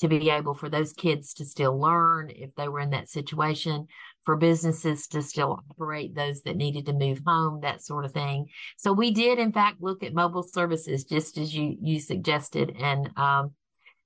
to 0.02 0.08
be 0.08 0.30
able 0.32 0.56
for 0.56 0.68
those 0.68 0.94
kids 0.94 1.34
to 1.36 1.46
still 1.46 1.80
learn 1.80 2.32
if 2.34 2.56
they 2.56 2.68
were 2.68 2.80
in 2.80 2.90
that 2.90 3.08
situation, 3.08 3.88
for 4.24 4.36
businesses 4.36 5.08
to 5.08 5.22
still 5.22 5.64
operate, 5.70 6.16
those 6.16 6.42
that 6.42 6.56
needed 6.56 6.88
to 6.88 6.94
move 6.94 7.22
home, 7.26 7.62
that 7.62 7.84
sort 7.84 8.06
of 8.06 8.12
thing. 8.12 8.48
So 8.78 8.94
we 8.94 9.12
did, 9.12 9.38
in 9.38 9.52
fact, 9.52 9.82
look 9.82 10.04
at 10.04 10.14
mobile 10.14 10.44
services 10.44 11.04
just 11.04 11.38
as 11.38 11.54
you 11.54 11.78
you 11.82 12.00
suggested, 12.00 12.76
and 12.80 13.10
um, 13.16 13.52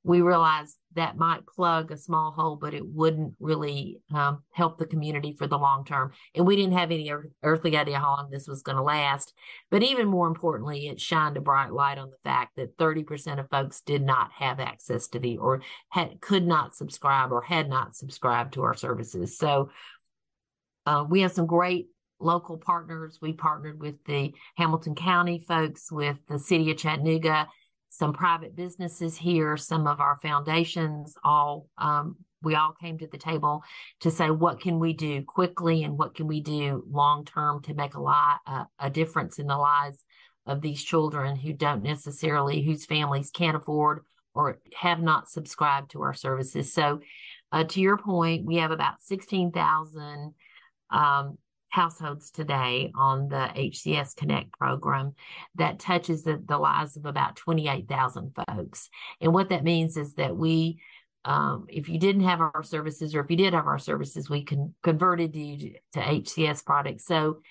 we 0.06 0.22
realized 0.22 0.78
that 0.94 1.18
might 1.18 1.48
plug 1.48 1.92
a 1.92 1.98
small 1.98 2.32
hole, 2.32 2.56
but 2.56 2.76
it 2.76 2.86
wouldn't 2.86 3.34
really 3.40 4.02
um, 4.14 4.44
help 4.52 4.78
the 4.78 4.86
community 4.86 5.34
for 5.36 5.48
the 5.48 5.58
long 5.58 5.84
term. 5.84 6.12
And 6.36 6.46
we 6.46 6.56
didn't 6.56 6.78
have 6.78 6.92
any 6.92 7.12
earthly 7.42 7.76
idea 7.76 7.98
how 7.98 8.16
long 8.16 8.30
this 8.30 8.48
was 8.48 8.62
going 8.62 8.76
to 8.76 8.84
last. 8.84 9.34
But 9.72 9.82
even 9.82 10.08
more 10.08 10.28
importantly, 10.28 10.88
it 10.88 11.02
shined 11.02 11.38
a 11.38 11.42
bright 11.42 11.74
light 11.74 11.98
on 11.98 12.12
the 12.12 12.18
fact 12.24 12.56
that 12.56 12.78
30% 12.78 13.40
of 13.40 13.50
folks 13.50 13.82
did 13.82 14.04
not 14.04 14.32
have 14.34 14.60
access 14.60 15.08
to 15.08 15.20
the 15.20 15.38
or 15.38 15.64
had, 15.90 16.22
could 16.22 16.46
not 16.46 16.76
subscribe 16.76 17.32
or 17.32 17.42
had 17.42 17.68
not 17.68 17.96
subscribed 17.96 18.54
to 18.54 18.62
our 18.62 18.76
services. 18.76 19.40
So 19.40 19.72
uh, 20.86 21.04
we 21.10 21.22
have 21.22 21.32
some 21.32 21.48
great 21.48 21.88
local 22.20 22.58
partners. 22.58 23.18
We 23.20 23.34
partnered 23.34 23.80
with 23.80 23.96
the 24.06 24.36
Hamilton 24.56 24.94
County 24.94 25.44
folks, 25.48 25.92
with 25.92 26.18
the 26.28 26.38
city 26.38 26.70
of 26.70 26.78
Chattanooga 26.78 27.48
some 27.98 28.14
private 28.14 28.56
businesses 28.56 29.18
here, 29.18 29.58
some 29.58 29.88
of 29.88 30.00
our 30.00 30.18
foundations, 30.22 31.16
all 31.24 31.68
um, 31.78 32.18
we 32.42 32.56
all 32.56 32.74
came 32.80 32.98
to 33.00 33.08
the 33.08 33.18
table 33.18 33.64
to 34.02 34.12
say 34.12 34.30
what 34.30 34.62
can 34.62 34.80
we 34.80 34.94
do 34.94 35.24
quickly 35.24 35.84
and 35.84 35.98
what 35.98 36.16
can 36.16 36.28
we 36.28 36.42
do 36.42 36.84
long 36.90 37.26
term 37.26 37.62
to 37.64 37.74
make 37.74 37.96
a 37.96 38.02
lot 38.02 38.40
uh, 38.46 38.66
a 38.80 38.90
difference 38.90 39.40
in 39.40 39.48
the 39.48 39.58
lives 39.58 40.04
of 40.46 40.62
these 40.62 40.84
children 40.84 41.36
who 41.36 41.54
don't 41.54 41.82
necessarily 41.82 42.62
whose 42.62 42.86
families 42.86 43.32
can't 43.32 43.58
afford 43.58 44.02
or 44.36 44.60
have 44.76 45.02
not 45.02 45.30
subscribed 45.30 45.92
to 45.92 46.02
our 46.02 46.14
services. 46.14 46.74
So, 46.74 47.00
uh, 47.52 47.64
to 47.64 47.80
your 47.80 47.98
point, 47.98 48.46
we 48.46 48.58
have 48.58 48.72
about 48.72 49.02
sixteen 49.02 49.52
thousand 49.52 50.34
um, 50.92 51.38
households 51.76 52.32
today 52.32 52.90
on 52.96 53.28
the 53.28 53.50
HCS 53.54 54.16
Connect 54.16 54.52
program 54.58 55.14
that 55.56 55.78
touches 55.78 56.24
the, 56.24 56.42
the 56.48 56.58
lives 56.58 56.96
of 56.96 57.06
about 57.06 57.36
28,000 57.36 58.34
folks. 58.48 58.90
And 59.20 59.34
what 59.34 59.50
that 59.50 59.66
means 59.66 59.98
is 59.98 60.14
that 60.16 60.38
we, 60.38 60.80
um, 61.26 61.66
if 61.68 61.90
you 61.90 62.00
didn't 62.00 62.24
have 62.24 62.40
our 62.40 62.64
services 62.64 63.14
or 63.14 63.20
if 63.20 63.30
you 63.30 63.36
did 63.36 63.54
have 63.54 63.68
our 63.68 63.78
services, 63.78 64.30
we 64.30 64.44
can 64.44 64.74
converted 64.84 65.36
you 65.36 65.58
to, 65.58 65.74
to 65.94 66.00
HCS 66.00 66.64
products. 66.66 67.06
So 67.06 67.42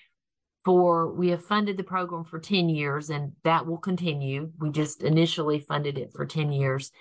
for 0.63 1.13
we 1.13 1.29
have 1.29 1.45
funded 1.45 1.77
the 1.77 1.83
program 1.83 2.23
for 2.23 2.39
10 2.39 2.67
years 2.67 3.11
and 3.11 3.33
that 3.43 3.67
will 3.67 3.77
continue. 3.77 4.51
We 4.57 4.71
just 4.71 5.03
initially 5.03 5.59
funded 5.59 5.99
it 5.99 6.13
for 6.13 6.25
10 6.25 6.51
years. 6.51 6.91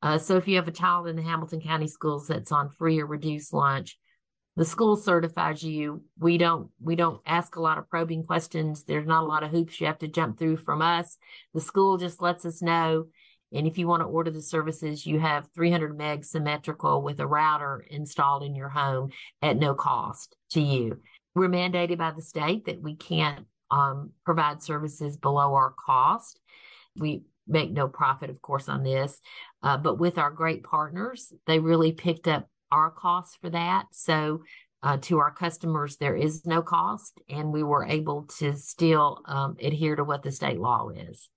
Uh, 0.00 0.18
so 0.18 0.36
if 0.36 0.46
you 0.46 0.54
have 0.54 0.68
a 0.68 0.72
child 0.72 1.08
in 1.08 1.16
the 1.16 1.22
Hamilton 1.22 1.60
County 1.60 1.88
schools 1.88 2.28
that's 2.28 2.52
on 2.52 2.70
free 2.70 3.00
or 3.00 3.06
reduced 3.06 3.52
lunch, 3.52 3.98
the 4.58 4.64
school 4.64 4.96
certifies 4.96 5.62
you. 5.62 6.02
We 6.18 6.36
don't 6.36 6.68
we 6.80 6.96
don't 6.96 7.22
ask 7.24 7.54
a 7.54 7.60
lot 7.60 7.78
of 7.78 7.88
probing 7.88 8.24
questions. 8.24 8.82
There's 8.82 9.06
not 9.06 9.22
a 9.22 9.26
lot 9.26 9.44
of 9.44 9.52
hoops 9.52 9.80
you 9.80 9.86
have 9.86 10.00
to 10.00 10.08
jump 10.08 10.36
through 10.36 10.56
from 10.56 10.82
us. 10.82 11.16
The 11.54 11.60
school 11.60 11.96
just 11.96 12.20
lets 12.20 12.44
us 12.44 12.60
know. 12.60 13.06
And 13.52 13.68
if 13.68 13.78
you 13.78 13.86
want 13.86 14.02
to 14.02 14.06
order 14.06 14.32
the 14.32 14.42
services 14.42 15.06
you 15.06 15.20
have 15.20 15.48
300 15.54 15.96
meg 15.96 16.24
symmetrical 16.24 17.02
with 17.02 17.20
a 17.20 17.26
router 17.26 17.86
installed 17.88 18.42
in 18.42 18.56
your 18.56 18.68
home 18.68 19.10
at 19.42 19.56
no 19.56 19.74
cost 19.74 20.34
to 20.50 20.60
you. 20.60 21.00
We're 21.36 21.48
mandated 21.48 21.98
by 21.98 22.10
the 22.10 22.20
state 22.20 22.66
that 22.66 22.82
we 22.82 22.96
can't 22.96 23.46
um, 23.70 24.10
provide 24.24 24.60
services 24.60 25.16
below 25.16 25.54
our 25.54 25.72
cost. 25.86 26.40
We 26.96 27.22
make 27.46 27.70
no 27.70 27.86
profit 27.86 28.28
of 28.28 28.42
course 28.42 28.68
on 28.68 28.82
this. 28.82 29.20
Uh, 29.62 29.76
but 29.76 30.00
with 30.00 30.18
our 30.18 30.32
great 30.32 30.64
partners 30.64 31.32
they 31.46 31.60
really 31.60 31.92
picked 31.92 32.26
up 32.26 32.48
our 32.70 32.90
costs 32.90 33.36
for 33.40 33.50
that. 33.50 33.86
So 33.92 34.42
uh, 34.82 34.98
to 35.02 35.18
our 35.18 35.32
customers, 35.32 35.96
there 35.96 36.16
is 36.16 36.46
no 36.46 36.62
cost, 36.62 37.20
and 37.28 37.52
we 37.52 37.62
were 37.62 37.84
able 37.84 38.24
to 38.38 38.54
still 38.54 39.20
um, 39.24 39.56
adhere 39.60 39.96
to 39.96 40.04
what 40.04 40.22
the 40.22 40.30
state 40.30 40.60
law 40.60 40.88
is. 40.90 41.28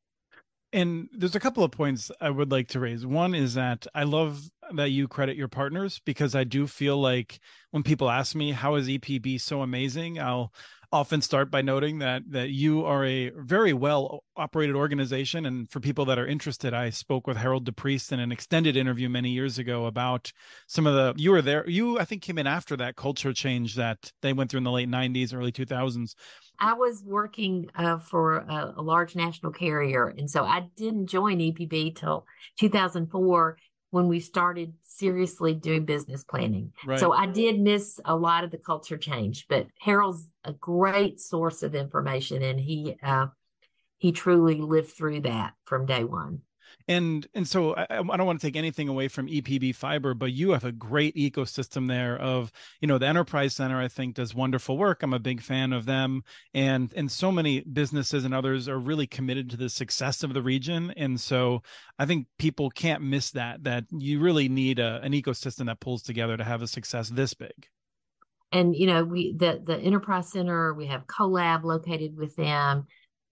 And 0.73 1.09
there's 1.11 1.35
a 1.35 1.39
couple 1.39 1.63
of 1.63 1.71
points 1.71 2.11
I 2.21 2.29
would 2.29 2.51
like 2.51 2.69
to 2.69 2.79
raise. 2.79 3.05
One 3.05 3.35
is 3.35 3.55
that 3.55 3.87
I 3.93 4.03
love 4.03 4.41
that 4.73 4.91
you 4.91 5.07
credit 5.07 5.35
your 5.35 5.49
partners 5.49 5.99
because 6.05 6.33
I 6.33 6.45
do 6.45 6.65
feel 6.65 6.97
like 6.97 7.39
when 7.71 7.83
people 7.83 8.09
ask 8.09 8.35
me 8.35 8.51
how 8.51 8.75
is 8.75 8.87
EPB 8.87 9.41
so 9.41 9.63
amazing, 9.63 10.19
I'll 10.19 10.53
often 10.91 11.21
start 11.21 11.49
by 11.49 11.61
noting 11.61 11.99
that 11.99 12.23
that 12.29 12.49
you 12.49 12.85
are 12.85 13.05
a 13.05 13.31
very 13.37 13.73
well 13.73 14.23
operated 14.35 14.75
organization. 14.75 15.45
And 15.45 15.69
for 15.69 15.79
people 15.79 16.05
that 16.05 16.19
are 16.19 16.25
interested 16.25 16.73
i 16.73 16.89
spoke 16.89 17.27
with 17.27 17.37
harold 17.37 17.65
depriest 17.65 18.11
in 18.11 18.19
an 18.19 18.31
extended 18.31 18.75
interview 18.75 19.09
many 19.09 19.29
years 19.29 19.57
ago 19.57 19.85
about 19.85 20.31
some 20.67 20.87
of 20.87 20.93
the 20.93 21.13
you 21.21 21.31
were 21.31 21.41
there 21.41 21.67
you 21.69 21.99
i 21.99 22.05
think 22.05 22.21
came 22.21 22.37
in 22.37 22.47
after 22.47 22.75
that 22.77 22.95
culture 22.95 23.33
change 23.33 23.75
that 23.75 24.11
they 24.21 24.33
went 24.33 24.49
through 24.49 24.59
in 24.59 24.63
the 24.63 24.71
late 24.71 24.89
90s 24.89 25.33
early 25.33 25.51
2000s 25.51 26.15
I 26.63 26.73
was 26.73 27.03
working 27.03 27.69
uh, 27.75 27.97
for 27.97 28.37
a, 28.37 28.75
a, 28.77 28.81
large 28.83 29.15
national 29.15 29.51
carrier, 29.51 30.13
and 30.15 30.29
so 30.29 30.43
I 30.43 30.69
didn't 30.77 31.07
join 31.07 31.39
EPB 31.39 31.95
till 31.95 32.27
2004 32.59 33.57
when 33.91 34.07
we 34.07 34.19
started 34.19 34.73
seriously 34.83 35.53
doing 35.53 35.85
business 35.85 36.23
planning. 36.23 36.71
Right. 36.85 36.99
So 36.99 37.13
I 37.13 37.27
did 37.27 37.59
miss 37.59 37.99
a 38.05 38.15
lot 38.15 38.43
of 38.43 38.51
the 38.51 38.57
culture 38.57 38.97
change, 38.97 39.45
but 39.47 39.67
Harold's 39.79 40.27
a 40.43 40.53
great 40.53 41.19
source 41.19 41.61
of 41.61 41.75
information 41.75 42.41
and 42.41 42.59
he 42.59 42.95
uh, 43.03 43.27
he 43.97 44.11
truly 44.11 44.55
lived 44.55 44.91
through 44.91 45.21
that 45.21 45.53
from 45.65 45.85
day 45.85 46.03
one 46.03 46.41
and 46.87 47.27
and 47.33 47.47
so 47.47 47.75
I, 47.75 47.85
I, 47.89 48.17
don't 48.17 48.25
want 48.25 48.41
to 48.41 48.47
take 48.47 48.55
anything 48.55 48.87
away 48.87 49.07
from 49.07 49.27
epb 49.27 49.75
fiber 49.75 50.13
but 50.13 50.31
you 50.31 50.51
have 50.51 50.65
a 50.65 50.71
great 50.71 51.15
ecosystem 51.15 51.87
there 51.87 52.17
of 52.17 52.51
you 52.79 52.87
know 52.87 52.97
the 52.97 53.07
enterprise 53.07 53.55
center 53.55 53.79
i 53.79 53.87
think 53.87 54.15
does 54.15 54.35
wonderful 54.35 54.77
work. 54.77 55.03
I'm 55.03 55.13
a 55.13 55.19
big 55.19 55.41
fan 55.41 55.73
of 55.73 55.85
them. 55.85 56.23
And 56.53 56.91
and 56.95 57.11
so 57.11 57.31
many 57.31 57.61
businesses 57.61 58.25
and 58.25 58.33
others 58.33 58.67
are 58.67 58.79
really 58.79 59.07
committed 59.07 59.49
to 59.51 59.57
the 59.57 59.69
success 59.69 60.23
of 60.23 60.33
the 60.33 60.41
region. 60.41 60.93
And 60.97 61.19
so 61.19 61.61
i 61.99 62.05
think 62.05 62.27
people 62.37 62.69
can't 62.69 63.03
miss 63.03 63.31
that 63.31 63.63
that 63.63 63.85
you 63.91 64.19
really 64.19 64.49
need 64.49 64.79
a, 64.79 64.99
an 65.03 65.13
ecosystem 65.13 65.67
that 65.67 65.79
pulls 65.79 66.01
together 66.01 66.37
to 66.37 66.43
have 66.43 66.61
a 66.61 66.67
success 66.67 67.09
this 67.09 67.33
big. 67.33 67.67
And 68.51 68.75
you 68.75 68.87
know 68.87 69.03
we 69.03 69.33
the 69.33 69.61
the 69.63 69.77
enterprise 69.77 70.31
center 70.31 70.73
we 70.73 70.87
have 70.87 71.07
collab 71.07 71.63
located 71.63 72.17
with 72.17 72.35
them 72.35 72.87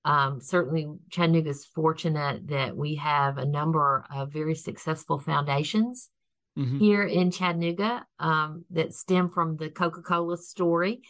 um, 0.10 0.42
certainly 0.42 0.88
Chattanooga 1.12 1.51
is 1.51 1.66
fortunate 1.66 2.48
that 2.48 2.75
we 2.75 2.96
have 2.96 3.38
a 3.38 3.46
number 3.46 4.04
of 4.12 4.34
very 4.34 4.56
successful 4.56 5.20
foundations 5.20 6.10
mm-hmm. 6.58 6.80
here 6.80 7.04
in 7.04 7.30
Chattanooga 7.30 8.04
um, 8.18 8.66
that 8.72 8.96
stem 8.96 9.30
from 9.30 9.56
the 9.56 9.70
Coca-Cola 9.70 10.38
story. 10.38 11.01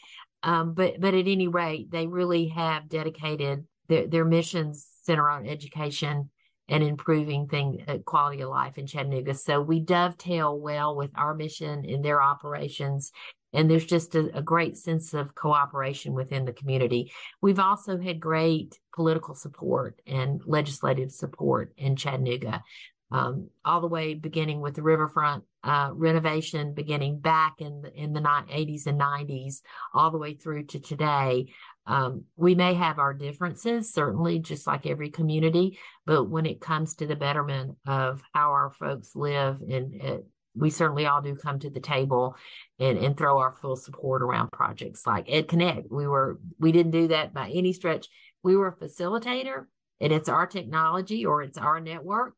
Um, 0.43 0.73
but 0.73 0.99
but 0.99 1.13
at 1.13 1.27
any 1.27 1.47
rate, 1.47 1.89
they 1.89 2.07
really 2.07 2.49
have 2.49 2.89
dedicated 2.89 3.65
their, 3.87 4.05
their 4.05 4.25
missions 4.25 4.85
center 5.03 5.29
on 5.29 5.47
education 5.47 6.29
and 6.67 6.83
improving 6.83 7.47
thing 7.47 7.85
uh, 7.87 7.99
quality 8.05 8.41
of 8.41 8.49
life 8.49 8.77
in 8.77 8.85
Chattanooga. 8.85 9.33
So 9.33 9.61
we 9.61 9.79
dovetail 9.79 10.59
well 10.59 10.93
with 10.93 11.11
our 11.15 11.33
mission 11.33 11.85
in 11.85 12.01
their 12.01 12.21
operations 12.21 13.13
and 13.53 13.69
there's 13.69 13.85
just 13.85 14.15
a, 14.15 14.37
a, 14.37 14.41
great 14.41 14.77
sense 14.77 15.13
of 15.13 15.35
cooperation 15.35 16.13
within 16.13 16.45
the 16.45 16.53
community. 16.53 17.11
We've 17.41 17.59
also 17.59 17.97
had 17.97 18.19
great 18.19 18.77
political 18.93 19.35
support 19.35 20.01
and 20.05 20.41
legislative 20.45 21.11
support 21.11 21.73
in 21.77 21.95
Chattanooga, 21.95 22.63
um, 23.11 23.49
all 23.65 23.81
the 23.81 23.87
way 23.87 24.13
beginning 24.13 24.61
with 24.61 24.75
the 24.75 24.83
riverfront 24.83 25.43
uh, 25.63 25.89
renovation, 25.93 26.73
beginning 26.73 27.19
back 27.19 27.55
in 27.59 27.81
the, 27.81 27.93
in 27.93 28.13
the 28.13 28.21
80s 28.21 28.85
and 28.85 28.99
90s, 28.99 29.61
all 29.93 30.11
the 30.11 30.17
way 30.17 30.35
through 30.35 30.65
to 30.67 30.79
today. 30.79 31.47
Um, 31.85 32.25
we 32.35 32.53
may 32.53 32.75
have 32.75 32.99
our 32.99 33.15
differences, 33.15 33.91
certainly, 33.91 34.39
just 34.39 34.67
like 34.67 34.85
every 34.85 35.09
community, 35.09 35.79
but 36.05 36.25
when 36.25 36.45
it 36.45 36.61
comes 36.61 36.95
to 36.95 37.07
the 37.07 37.15
betterment 37.15 37.77
of 37.87 38.21
how 38.33 38.51
our 38.51 38.69
folks 38.69 39.15
live 39.15 39.59
and 39.67 40.01
uh, 40.01 40.17
we 40.55 40.69
certainly 40.69 41.05
all 41.05 41.21
do 41.21 41.35
come 41.35 41.59
to 41.59 41.69
the 41.69 41.79
table 41.79 42.35
and, 42.79 42.97
and 42.97 43.17
throw 43.17 43.39
our 43.39 43.53
full 43.53 43.75
support 43.75 44.21
around 44.21 44.51
projects 44.51 45.05
like 45.05 45.25
Ed 45.27 45.47
Connect. 45.47 45.91
We 45.91 46.07
were 46.07 46.39
we 46.59 46.71
didn't 46.71 46.91
do 46.91 47.07
that 47.09 47.33
by 47.33 47.49
any 47.49 47.73
stretch. 47.73 48.07
We 48.43 48.55
were 48.55 48.67
a 48.67 48.75
facilitator 48.75 49.65
and 50.01 50.13
it's 50.13 50.29
our 50.29 50.47
technology 50.47 51.25
or 51.25 51.43
it's 51.43 51.57
our 51.57 51.79
network, 51.79 52.33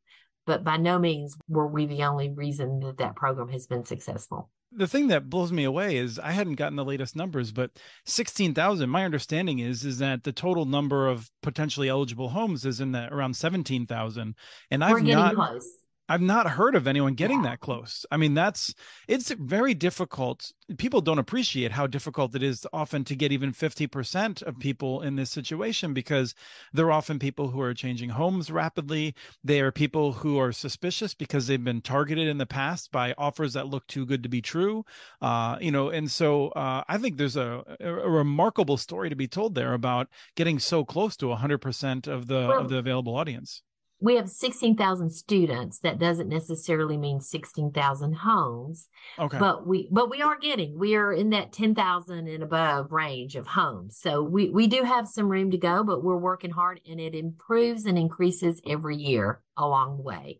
but 0.45 0.63
by 0.63 0.77
no 0.77 0.99
means 0.99 1.37
were 1.47 1.67
we 1.67 1.85
the 1.85 2.03
only 2.03 2.29
reason 2.29 2.79
that 2.81 2.97
that 2.97 3.15
program 3.15 3.49
has 3.49 3.67
been 3.67 3.85
successful. 3.85 4.49
The 4.73 4.87
thing 4.87 5.07
that 5.07 5.29
blows 5.29 5.51
me 5.51 5.65
away 5.65 5.97
is 5.97 6.17
I 6.17 6.31
hadn't 6.31 6.55
gotten 6.55 6.77
the 6.77 6.85
latest 6.85 7.13
numbers, 7.13 7.51
but 7.51 7.71
16,000, 8.05 8.89
my 8.89 9.03
understanding 9.03 9.59
is 9.59 9.83
is 9.83 9.99
that 9.99 10.23
the 10.23 10.31
total 10.31 10.65
number 10.65 11.09
of 11.09 11.29
potentially 11.43 11.89
eligible 11.89 12.29
homes 12.29 12.65
is 12.65 12.79
in 12.79 12.93
that 12.93 13.11
around 13.11 13.35
17,000. 13.35 14.35
And 14.69 14.83
I've 14.83 15.03
not 15.03 15.35
close 15.35 15.80
I've 16.11 16.19
not 16.19 16.45
heard 16.45 16.75
of 16.75 16.87
anyone 16.87 17.13
getting 17.13 17.41
yeah. 17.41 17.51
that 17.51 17.61
close. 17.61 18.05
I 18.11 18.17
mean, 18.17 18.33
that's 18.33 18.75
it's 19.07 19.31
very 19.31 19.73
difficult. 19.73 20.51
People 20.77 20.99
don't 20.99 21.19
appreciate 21.19 21.71
how 21.71 21.87
difficult 21.87 22.35
it 22.35 22.43
is 22.43 22.67
often 22.73 23.05
to 23.05 23.15
get 23.15 23.31
even 23.31 23.53
50% 23.53 24.41
of 24.41 24.59
people 24.59 25.03
in 25.03 25.15
this 25.15 25.31
situation 25.31 25.93
because 25.93 26.35
they're 26.73 26.91
often 26.91 27.17
people 27.17 27.47
who 27.47 27.61
are 27.61 27.73
changing 27.73 28.09
homes 28.09 28.51
rapidly. 28.51 29.15
They 29.45 29.61
are 29.61 29.71
people 29.71 30.11
who 30.11 30.37
are 30.37 30.51
suspicious 30.51 31.13
because 31.13 31.47
they've 31.47 31.63
been 31.63 31.79
targeted 31.79 32.27
in 32.27 32.39
the 32.39 32.45
past 32.45 32.91
by 32.91 33.15
offers 33.17 33.53
that 33.53 33.67
look 33.67 33.87
too 33.87 34.05
good 34.05 34.21
to 34.23 34.29
be 34.29 34.41
true. 34.41 34.83
Uh, 35.21 35.59
you 35.61 35.71
know, 35.71 35.91
and 35.91 36.11
so 36.11 36.49
uh, 36.49 36.83
I 36.89 36.97
think 36.97 37.15
there's 37.15 37.37
a, 37.37 37.63
a, 37.79 37.89
remarkable 37.89 38.75
story 38.75 39.09
to 39.09 39.15
be 39.15 39.29
told 39.29 39.55
there 39.55 39.73
about 39.73 40.09
getting 40.35 40.59
so 40.59 40.83
close 40.83 41.15
to 41.17 41.27
100% 41.27 42.07
of 42.09 42.27
the 42.27 42.47
well, 42.49 42.59
of 42.59 42.69
the 42.69 42.79
available 42.79 43.15
audience 43.15 43.63
we 44.01 44.15
have 44.15 44.29
16,000 44.29 45.11
students. 45.11 45.79
That 45.79 45.99
doesn't 45.99 46.27
necessarily 46.27 46.97
mean 46.97 47.21
16,000 47.21 48.13
homes. 48.13 48.89
Okay. 49.19 49.37
But 49.37 49.67
we 49.67 49.87
but 49.91 50.09
we 50.09 50.21
are 50.21 50.37
getting 50.37 50.77
we 50.77 50.95
are 50.95 51.13
in 51.13 51.29
that 51.29 51.53
10,000 51.53 52.27
and 52.27 52.43
above 52.43 52.91
range 52.91 53.35
of 53.35 53.47
homes. 53.47 53.97
So 53.97 54.23
we 54.23 54.49
we 54.49 54.67
do 54.67 54.83
have 54.83 55.07
some 55.07 55.29
room 55.29 55.51
to 55.51 55.57
go, 55.57 55.83
but 55.83 56.03
we're 56.03 56.17
working 56.17 56.51
hard 56.51 56.81
and 56.89 56.99
it 56.99 57.13
improves 57.13 57.85
and 57.85 57.97
increases 57.97 58.59
every 58.67 58.97
year 58.97 59.41
along 59.55 59.97
the 59.97 60.03
way. 60.03 60.39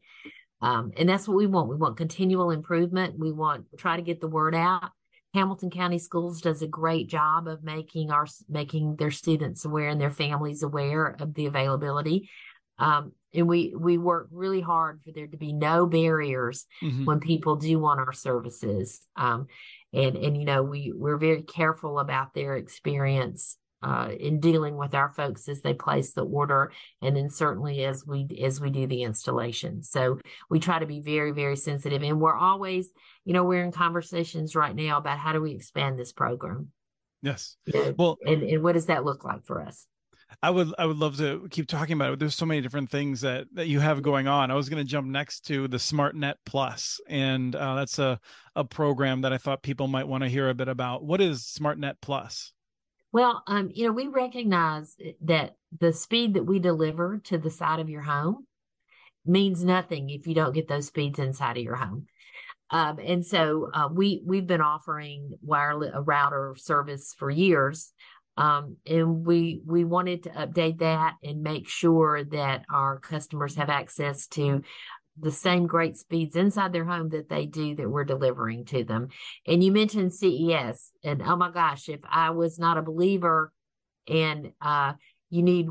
Um, 0.61 0.91
and 0.97 1.07
that's 1.07 1.27
what 1.27 1.37
we 1.37 1.47
want. 1.47 1.69
We 1.69 1.75
want 1.75 1.97
continual 1.97 2.51
improvement. 2.51 3.17
We 3.17 3.31
want 3.31 3.65
try 3.77 3.95
to 3.95 4.01
get 4.01 4.21
the 4.21 4.27
word 4.27 4.55
out. 4.55 4.91
Hamilton 5.33 5.69
County 5.69 5.97
Schools 5.97 6.41
does 6.41 6.61
a 6.61 6.67
great 6.67 7.07
job 7.07 7.47
of 7.47 7.63
making 7.63 8.11
our 8.11 8.27
making 8.49 8.97
their 8.97 9.11
students 9.11 9.63
aware 9.63 9.87
and 9.87 10.01
their 10.01 10.11
families 10.11 10.61
aware 10.61 11.15
of 11.19 11.33
the 11.35 11.45
availability. 11.45 12.29
Um, 12.81 13.13
and 13.33 13.47
we 13.47 13.73
we 13.77 13.97
work 13.97 14.27
really 14.31 14.59
hard 14.59 15.01
for 15.03 15.11
there 15.11 15.27
to 15.27 15.37
be 15.37 15.53
no 15.53 15.85
barriers 15.85 16.65
mm-hmm. 16.83 17.05
when 17.05 17.19
people 17.19 17.55
do 17.55 17.79
want 17.79 17.99
our 17.99 18.11
services. 18.11 18.99
Um, 19.15 19.47
and 19.93 20.17
and 20.17 20.35
you 20.35 20.45
know 20.45 20.63
we 20.63 20.91
we're 20.93 21.17
very 21.17 21.43
careful 21.43 21.99
about 21.99 22.33
their 22.33 22.57
experience 22.57 23.57
uh, 23.83 24.09
in 24.19 24.39
dealing 24.39 24.77
with 24.77 24.93
our 24.93 25.09
folks 25.09 25.47
as 25.47 25.61
they 25.61 25.73
place 25.73 26.13
the 26.13 26.25
order 26.25 26.71
and 27.01 27.15
then 27.15 27.29
certainly 27.29 27.83
as 27.85 28.05
we 28.05 28.27
as 28.43 28.59
we 28.59 28.69
do 28.69 28.87
the 28.87 29.03
installation. 29.03 29.83
So 29.83 30.19
we 30.49 30.59
try 30.59 30.79
to 30.79 30.85
be 30.85 31.01
very 31.01 31.31
very 31.31 31.55
sensitive 31.55 32.03
and 32.03 32.19
we're 32.19 32.35
always 32.35 32.89
you 33.25 33.33
know 33.33 33.43
we're 33.43 33.63
in 33.63 33.71
conversations 33.71 34.55
right 34.55 34.75
now 34.75 34.97
about 34.97 35.19
how 35.19 35.33
do 35.33 35.41
we 35.41 35.51
expand 35.51 35.97
this 35.97 36.11
program. 36.11 36.69
Yes. 37.21 37.55
You 37.65 37.73
know, 37.73 37.95
well 37.97 38.17
and, 38.25 38.41
and 38.41 38.63
what 38.63 38.73
does 38.73 38.87
that 38.87 39.05
look 39.05 39.23
like 39.23 39.45
for 39.45 39.61
us 39.61 39.85
I 40.41 40.49
would 40.49 40.73
I 40.77 40.85
would 40.85 40.97
love 40.97 41.17
to 41.17 41.47
keep 41.51 41.67
talking 41.67 41.93
about 41.93 42.13
it. 42.13 42.19
There's 42.19 42.35
so 42.35 42.45
many 42.45 42.61
different 42.61 42.89
things 42.89 43.21
that 43.21 43.47
that 43.53 43.67
you 43.67 43.79
have 43.79 44.01
going 44.01 44.27
on. 44.27 44.51
I 44.51 44.55
was 44.55 44.69
going 44.69 44.83
to 44.83 44.89
jump 44.89 45.07
next 45.07 45.41
to 45.47 45.67
the 45.67 45.77
SmartNet 45.77 46.35
Plus, 46.45 46.99
and 47.07 47.55
uh, 47.55 47.75
that's 47.75 47.99
a 47.99 48.19
a 48.55 48.63
program 48.63 49.21
that 49.21 49.33
I 49.33 49.37
thought 49.37 49.63
people 49.63 49.87
might 49.87 50.07
want 50.07 50.23
to 50.23 50.29
hear 50.29 50.49
a 50.49 50.53
bit 50.53 50.67
about. 50.67 51.03
What 51.03 51.21
is 51.21 51.41
SmartNet 51.43 51.95
Plus? 52.01 52.53
Well, 53.11 53.43
um, 53.47 53.69
you 53.73 53.85
know, 53.85 53.91
we 53.91 54.07
recognize 54.07 54.95
that 55.21 55.55
the 55.77 55.91
speed 55.91 56.35
that 56.35 56.45
we 56.45 56.59
deliver 56.59 57.19
to 57.25 57.37
the 57.37 57.49
side 57.49 57.79
of 57.79 57.89
your 57.89 58.01
home 58.01 58.47
means 59.25 59.63
nothing 59.63 60.09
if 60.09 60.27
you 60.27 60.33
don't 60.33 60.53
get 60.53 60.67
those 60.67 60.87
speeds 60.87 61.19
inside 61.19 61.57
of 61.57 61.63
your 61.63 61.75
home. 61.75 62.07
Um, 62.69 62.99
and 63.03 63.25
so 63.25 63.69
uh, 63.73 63.89
we 63.91 64.23
we've 64.25 64.47
been 64.47 64.61
offering 64.61 65.33
wireless 65.41 65.91
a 65.93 66.01
router 66.01 66.55
service 66.57 67.13
for 67.17 67.29
years 67.29 67.91
um, 68.37 68.77
and 68.85 69.25
we 69.25 69.61
we 69.65 69.83
wanted 69.83 70.23
to 70.23 70.29
update 70.29 70.79
that 70.79 71.15
and 71.23 71.41
make 71.41 71.67
sure 71.67 72.23
that 72.23 72.65
our 72.71 72.99
customers 72.99 73.55
have 73.55 73.69
access 73.69 74.27
to 74.27 74.61
the 75.19 75.31
same 75.31 75.67
great 75.67 75.97
speeds 75.97 76.35
inside 76.35 76.71
their 76.71 76.85
home 76.85 77.09
that 77.09 77.29
they 77.29 77.45
do 77.45 77.75
that 77.75 77.89
we're 77.89 78.05
delivering 78.05 78.65
to 78.65 78.83
them. 78.83 79.09
And 79.45 79.63
you 79.63 79.71
mentioned 79.71 80.13
CES, 80.13 80.91
and 81.03 81.21
oh 81.21 81.35
my 81.35 81.51
gosh, 81.51 81.89
if 81.89 81.99
I 82.09 82.29
was 82.31 82.57
not 82.57 82.77
a 82.77 82.81
believer 82.81 83.51
and 84.07 84.53
uh, 84.61 84.93
you 85.29 85.43
need 85.43 85.67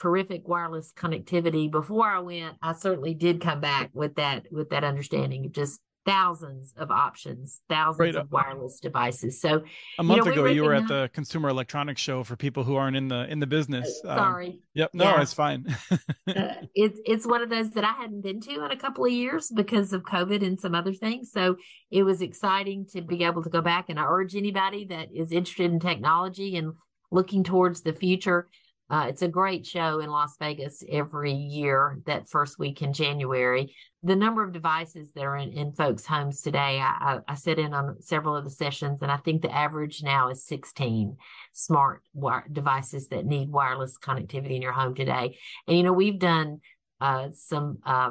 terrific 0.00 0.46
wireless 0.46 0.92
connectivity 0.96 1.70
before 1.70 2.06
I 2.06 2.18
went, 2.18 2.56
I 2.60 2.74
certainly 2.74 3.14
did 3.14 3.40
come 3.40 3.60
back 3.60 3.90
with 3.94 4.16
that 4.16 4.46
with 4.50 4.70
that 4.70 4.84
understanding. 4.84 5.50
Just 5.52 5.80
thousands 6.04 6.74
of 6.76 6.90
options, 6.90 7.60
thousands 7.68 8.14
right. 8.14 8.16
of 8.16 8.30
wireless 8.32 8.80
devices. 8.80 9.40
So 9.40 9.62
a 9.98 10.02
month 10.02 10.18
you 10.18 10.24
know, 10.24 10.32
ago, 10.32 10.42
we 10.44 10.52
you 10.52 10.64
were 10.64 10.74
at 10.74 10.88
the 10.88 11.10
Consumer 11.12 11.48
Electronics 11.48 12.00
Show 12.00 12.24
for 12.24 12.36
people 12.36 12.64
who 12.64 12.76
aren't 12.76 12.96
in 12.96 13.08
the 13.08 13.30
in 13.30 13.38
the 13.38 13.46
business. 13.46 14.00
Uh, 14.04 14.16
sorry. 14.16 14.46
Um, 14.48 14.58
yep. 14.74 14.90
No, 14.92 15.04
yeah. 15.04 15.22
it's 15.22 15.34
fine. 15.34 15.66
uh, 15.90 16.54
it's 16.74 16.98
it's 17.04 17.26
one 17.26 17.42
of 17.42 17.50
those 17.50 17.70
that 17.70 17.84
I 17.84 17.92
hadn't 17.92 18.22
been 18.22 18.40
to 18.40 18.64
in 18.64 18.70
a 18.70 18.76
couple 18.76 19.04
of 19.04 19.12
years 19.12 19.50
because 19.54 19.92
of 19.92 20.02
COVID 20.02 20.44
and 20.44 20.60
some 20.60 20.74
other 20.74 20.92
things. 20.92 21.30
So 21.32 21.56
it 21.90 22.02
was 22.02 22.22
exciting 22.22 22.86
to 22.92 23.02
be 23.02 23.24
able 23.24 23.42
to 23.42 23.50
go 23.50 23.60
back. 23.60 23.86
And 23.88 23.98
I 23.98 24.04
urge 24.04 24.34
anybody 24.34 24.86
that 24.86 25.08
is 25.14 25.32
interested 25.32 25.70
in 25.70 25.80
technology 25.80 26.56
and 26.56 26.74
looking 27.10 27.44
towards 27.44 27.82
the 27.82 27.92
future 27.92 28.48
uh, 28.92 29.06
it's 29.08 29.22
a 29.22 29.28
great 29.28 29.66
show 29.66 30.00
in 30.00 30.10
Las 30.10 30.36
Vegas 30.38 30.84
every 30.86 31.32
year, 31.32 31.98
that 32.04 32.28
first 32.28 32.58
week 32.58 32.82
in 32.82 32.92
January. 32.92 33.74
The 34.02 34.14
number 34.14 34.44
of 34.44 34.52
devices 34.52 35.12
that 35.12 35.24
are 35.24 35.38
in, 35.38 35.50
in 35.52 35.72
folks' 35.72 36.04
homes 36.04 36.42
today, 36.42 36.78
I, 36.78 37.14
I, 37.26 37.32
I 37.32 37.34
sit 37.34 37.58
in 37.58 37.72
on 37.72 38.02
several 38.02 38.36
of 38.36 38.44
the 38.44 38.50
sessions, 38.50 39.00
and 39.00 39.10
I 39.10 39.16
think 39.16 39.40
the 39.40 39.50
average 39.50 40.02
now 40.02 40.28
is 40.28 40.44
16 40.44 41.16
smart 41.54 42.02
wire, 42.12 42.44
devices 42.52 43.08
that 43.08 43.24
need 43.24 43.48
wireless 43.48 43.96
connectivity 43.96 44.56
in 44.56 44.62
your 44.62 44.72
home 44.72 44.94
today. 44.94 45.38
And, 45.66 45.74
you 45.74 45.84
know, 45.84 45.94
we've 45.94 46.18
done 46.18 46.60
uh, 47.00 47.28
some 47.32 47.78
uh, 47.86 48.10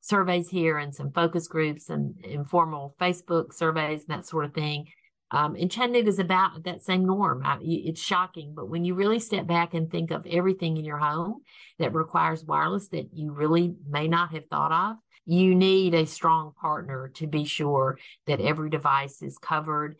surveys 0.00 0.48
here 0.48 0.78
and 0.78 0.94
some 0.94 1.10
focus 1.10 1.48
groups 1.48 1.90
and 1.90 2.14
informal 2.24 2.94
Facebook 3.00 3.52
surveys 3.52 4.04
and 4.08 4.16
that 4.16 4.28
sort 4.28 4.44
of 4.44 4.54
thing. 4.54 4.86
Um, 5.32 5.54
and 5.54 5.70
Chattanooga 5.70 6.08
is 6.08 6.18
about 6.18 6.64
that 6.64 6.82
same 6.82 7.04
norm. 7.04 7.42
I, 7.44 7.58
it's 7.60 8.00
shocking, 8.00 8.52
but 8.54 8.68
when 8.68 8.84
you 8.84 8.94
really 8.94 9.20
step 9.20 9.46
back 9.46 9.74
and 9.74 9.90
think 9.90 10.10
of 10.10 10.26
everything 10.26 10.76
in 10.76 10.84
your 10.84 10.98
home 10.98 11.42
that 11.78 11.94
requires 11.94 12.44
wireless 12.44 12.88
that 12.88 13.10
you 13.12 13.32
really 13.32 13.74
may 13.88 14.08
not 14.08 14.32
have 14.32 14.46
thought 14.46 14.72
of, 14.72 14.96
you 15.26 15.54
need 15.54 15.94
a 15.94 16.06
strong 16.06 16.52
partner 16.60 17.12
to 17.14 17.26
be 17.28 17.44
sure 17.44 17.98
that 18.26 18.40
every 18.40 18.70
device 18.70 19.22
is 19.22 19.38
covered. 19.38 19.96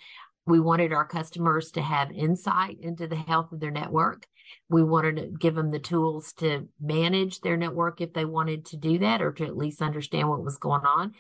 We 0.47 0.59
wanted 0.59 0.93
our 0.93 1.05
customers 1.05 1.71
to 1.73 1.83
have 1.83 2.11
insight 2.11 2.79
into 2.81 3.07
the 3.07 3.17
health 3.17 3.53
of 3.53 3.61
their 3.61 3.71
network. 3.71 4.27
We 4.69 4.83
wanted 4.83 5.17
to 5.17 5.27
give 5.27 5.55
them 5.55 5.71
the 5.71 5.79
tools 5.79 6.33
to 6.35 6.67
manage 6.81 7.41
their 7.41 7.57
network 7.57 8.01
if 8.01 8.13
they 8.13 8.25
wanted 8.25 8.65
to 8.67 8.77
do 8.77 8.99
that 8.99 9.23
or 9.23 9.31
to 9.33 9.45
at 9.45 9.57
least 9.57 9.81
understand 9.81 10.29
what 10.29 10.43
was 10.43 10.59
going 10.59 10.83
on 10.85 11.15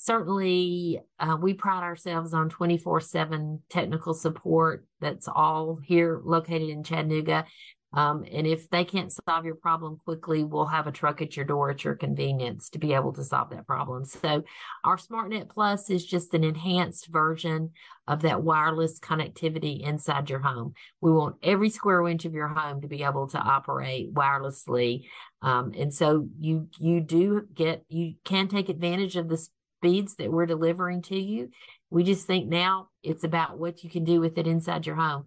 certainly 0.00 1.00
uh, 1.18 1.36
we 1.40 1.52
pride 1.52 1.82
ourselves 1.82 2.32
on 2.32 2.48
24 2.48 3.00
7 3.00 3.60
technical 3.68 4.14
support 4.14 4.86
that's 5.00 5.26
all 5.26 5.76
here 5.82 6.20
located 6.24 6.68
in 6.70 6.84
chattanooga. 6.84 7.44
Um, 7.92 8.24
and 8.30 8.46
if 8.46 8.68
they 8.68 8.84
can't 8.84 9.10
solve 9.10 9.46
your 9.46 9.54
problem 9.54 9.98
quickly 10.04 10.44
we'll 10.44 10.66
have 10.66 10.86
a 10.86 10.92
truck 10.92 11.20
at 11.20 11.36
your 11.36 11.46
door 11.46 11.70
at 11.70 11.82
your 11.82 11.96
convenience 11.96 12.68
to 12.70 12.78
be 12.78 12.92
able 12.92 13.12
to 13.14 13.24
solve 13.24 13.50
that 13.50 13.66
problem. 13.66 14.04
So 14.04 14.44
our 14.84 14.98
smartnet 14.98 15.48
plus 15.48 15.90
is 15.90 16.06
just 16.06 16.32
an 16.32 16.44
enhanced 16.44 17.08
version 17.08 17.70
of 18.06 18.22
that 18.22 18.42
wireless 18.42 19.00
connectivity 19.00 19.80
inside 19.80 20.30
your 20.30 20.40
home. 20.40 20.74
We 21.00 21.10
want 21.10 21.36
every 21.42 21.70
square 21.70 22.06
inch 22.06 22.24
of 22.24 22.34
your 22.34 22.48
home 22.48 22.82
to 22.82 22.88
be 22.88 23.02
able 23.02 23.26
to 23.28 23.38
operate 23.38 24.14
wirelessly. 24.14 25.06
Um, 25.42 25.72
and 25.76 25.92
so 25.92 26.28
you 26.38 26.68
you 26.78 27.00
do 27.00 27.48
get 27.52 27.84
you 27.88 28.14
can 28.24 28.46
take 28.46 28.68
advantage 28.68 29.16
of 29.16 29.28
this 29.28 29.50
speeds 29.78 30.16
that 30.16 30.30
we're 30.30 30.46
delivering 30.46 31.02
to 31.02 31.18
you. 31.18 31.50
We 31.90 32.04
just 32.04 32.26
think 32.26 32.48
now 32.48 32.88
it's 33.02 33.24
about 33.24 33.58
what 33.58 33.82
you 33.82 33.90
can 33.90 34.04
do 34.04 34.20
with 34.20 34.38
it 34.38 34.46
inside 34.46 34.86
your 34.86 34.96
home. 34.96 35.26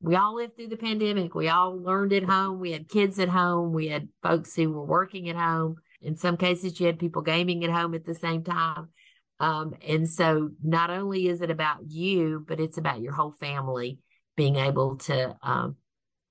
We 0.00 0.16
all 0.16 0.34
lived 0.34 0.56
through 0.56 0.68
the 0.68 0.76
pandemic. 0.76 1.34
We 1.34 1.48
all 1.48 1.80
learned 1.80 2.12
at 2.12 2.24
home. 2.24 2.58
We 2.58 2.72
had 2.72 2.88
kids 2.88 3.18
at 3.18 3.28
home. 3.28 3.72
We 3.72 3.86
had 3.86 4.08
folks 4.22 4.54
who 4.54 4.72
were 4.72 4.84
working 4.84 5.28
at 5.28 5.36
home. 5.36 5.76
In 6.00 6.16
some 6.16 6.36
cases, 6.36 6.80
you 6.80 6.86
had 6.86 6.98
people 6.98 7.22
gaming 7.22 7.62
at 7.64 7.70
home 7.70 7.94
at 7.94 8.04
the 8.04 8.14
same 8.14 8.42
time. 8.42 8.88
Um, 9.38 9.74
and 9.86 10.08
so 10.08 10.50
not 10.62 10.90
only 10.90 11.28
is 11.28 11.40
it 11.40 11.50
about 11.50 11.88
you, 11.88 12.44
but 12.46 12.60
it's 12.60 12.78
about 12.78 13.00
your 13.00 13.12
whole 13.12 13.32
family 13.32 14.00
being 14.36 14.56
able 14.56 14.96
to 14.96 15.36
um, 15.42 15.76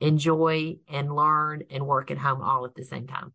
enjoy 0.01 0.77
and 0.89 1.15
learn 1.15 1.63
and 1.69 1.87
work 1.87 2.11
at 2.11 2.17
home 2.17 2.41
all 2.41 2.65
at 2.65 2.75
the 2.75 2.83
same 2.83 3.07
time 3.07 3.33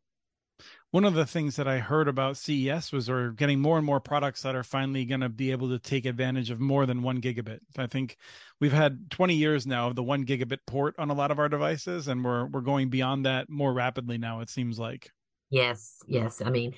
one 0.92 1.04
of 1.04 1.14
the 1.14 1.26
things 1.26 1.56
that 1.56 1.66
I 1.66 1.78
heard 1.78 2.08
about 2.08 2.36
CES 2.36 2.92
was 2.92 3.10
we're 3.10 3.30
getting 3.30 3.60
more 3.60 3.76
and 3.76 3.84
more 3.84 4.00
products 4.00 4.42
that 4.42 4.54
are 4.54 4.62
finally 4.62 5.04
going 5.04 5.20
to 5.20 5.28
be 5.28 5.50
able 5.50 5.68
to 5.70 5.78
take 5.78 6.06
advantage 6.06 6.50
of 6.50 6.60
more 6.60 6.86
than 6.86 7.02
one 7.02 7.20
gigabit. 7.20 7.58
I 7.76 7.86
think 7.86 8.16
we've 8.60 8.72
had 8.72 9.10
20 9.10 9.34
years 9.34 9.66
now 9.66 9.88
of 9.88 9.96
the 9.96 10.02
one 10.02 10.24
gigabit 10.24 10.60
port 10.66 10.94
on 10.98 11.10
a 11.10 11.14
lot 11.14 11.30
of 11.30 11.38
our 11.38 11.48
devices, 11.48 12.08
and 12.08 12.24
we're 12.24 12.46
we're 12.46 12.60
going 12.60 12.88
beyond 12.88 13.26
that 13.26 13.50
more 13.50 13.72
rapidly 13.72 14.16
now. 14.16 14.40
It 14.40 14.48
seems 14.48 14.78
like. 14.78 15.10
Yes, 15.50 15.98
yes. 16.06 16.40
I 16.40 16.50
mean, 16.50 16.72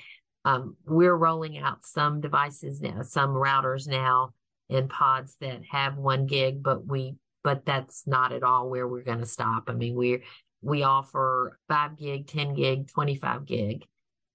um, 0.45 0.77
we're 0.87 1.17
rolling 1.17 1.59
out 1.59 1.85
some 1.85 2.21
devices 2.21 2.81
now, 2.81 3.03
some 3.03 3.31
routers 3.31 3.87
now 3.87 4.33
in 4.69 4.89
pods 4.89 5.37
that 5.41 5.61
have 5.71 5.97
one 5.97 6.27
gig, 6.27 6.63
but 6.63 6.87
we 6.87 7.15
but 7.45 7.65
that's 7.65 8.07
not 8.07 8.33
at 8.33 8.43
all 8.43 8.69
where 8.69 8.89
we're 8.89 9.03
going 9.03 9.21
to 9.21 9.27
stop. 9.27 9.65
I 9.69 9.75
mean, 9.75 9.95
we're 9.95 10.23
we 10.61 10.83
offer 10.83 11.59
five 11.69 11.97
gig, 11.97 12.27
10 12.27 12.55
gig, 12.55 12.89
25 12.89 13.45
gig 13.47 13.85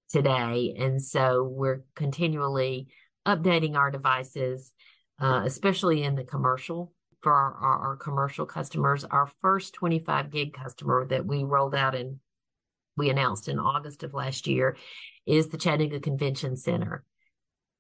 today. 0.10 0.76
And 0.78 1.02
so 1.02 1.44
we're 1.44 1.84
continually 1.96 2.88
updating 3.28 3.76
our 3.76 3.92
devices, 3.92 4.74
uh, 5.20 5.44
especially 5.46 6.04
in 6.04 6.16
the 6.16 6.24
commercial 6.24 6.94
for 7.22 7.34
our, 7.34 7.54
our, 7.54 7.80
our, 7.88 7.96
commercial 7.96 8.46
customers. 8.46 9.06
Our 9.06 9.30
first 9.42 9.74
25 9.76 10.30
gig 10.30 10.54
customer 10.54 11.06
that 11.08 11.26
we 11.26 11.44
rolled 11.44 11.74
out 11.74 11.96
and 11.96 12.20
we 12.98 13.10
announced 13.10 13.48
in 13.48 13.60
August 13.60 14.04
of 14.04 14.14
last 14.14 14.46
year 14.46 14.76
is 15.26 15.48
the 15.48 15.58
Chattanooga 15.58 16.00
Convention 16.00 16.58
Center. 16.58 17.04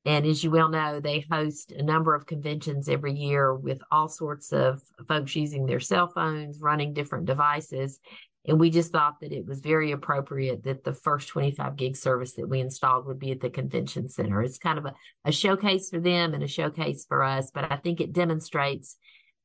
And 0.06 0.26
as 0.26 0.44
you 0.44 0.52
well 0.52 0.70
know, 0.70 1.00
they 1.00 1.26
host 1.32 1.72
a 1.72 1.82
number 1.82 2.14
of 2.14 2.26
conventions 2.26 2.90
every 2.90 3.14
year 3.14 3.56
with 3.56 3.82
all 3.90 4.10
sorts 4.10 4.52
of 4.52 4.82
folks 5.08 5.36
using 5.36 5.66
their 5.66 5.80
cell 5.80 6.08
phones, 6.08 6.60
running 6.60 6.94
different 6.94 7.26
devices. 7.26 8.00
And 8.46 8.60
we 8.60 8.70
just 8.70 8.92
thought 8.92 9.22
that 9.22 9.32
it 9.32 9.46
was 9.46 9.62
very 9.62 9.92
appropriate 9.92 10.64
that 10.64 10.84
the 10.84 10.94
first 10.94 11.30
25 11.30 11.78
gig 11.78 11.96
service 11.96 12.34
that 12.34 12.50
we 12.50 12.60
installed 12.60 13.06
would 13.06 13.20
be 13.20 13.32
at 13.32 13.40
the 13.40 13.50
convention 13.50 14.10
center. 14.10 14.42
It's 14.42 14.58
kind 14.58 14.78
of 14.78 14.86
a, 14.86 14.94
a 15.24 15.32
showcase 15.32 15.90
for 15.90 16.00
them 16.00 16.34
and 16.34 16.44
a 16.44 16.48
showcase 16.48 17.06
for 17.08 17.24
us, 17.24 17.52
but 17.54 17.72
I 17.72 17.78
think 17.78 18.02
it 18.02 18.12
demonstrates 18.12 18.98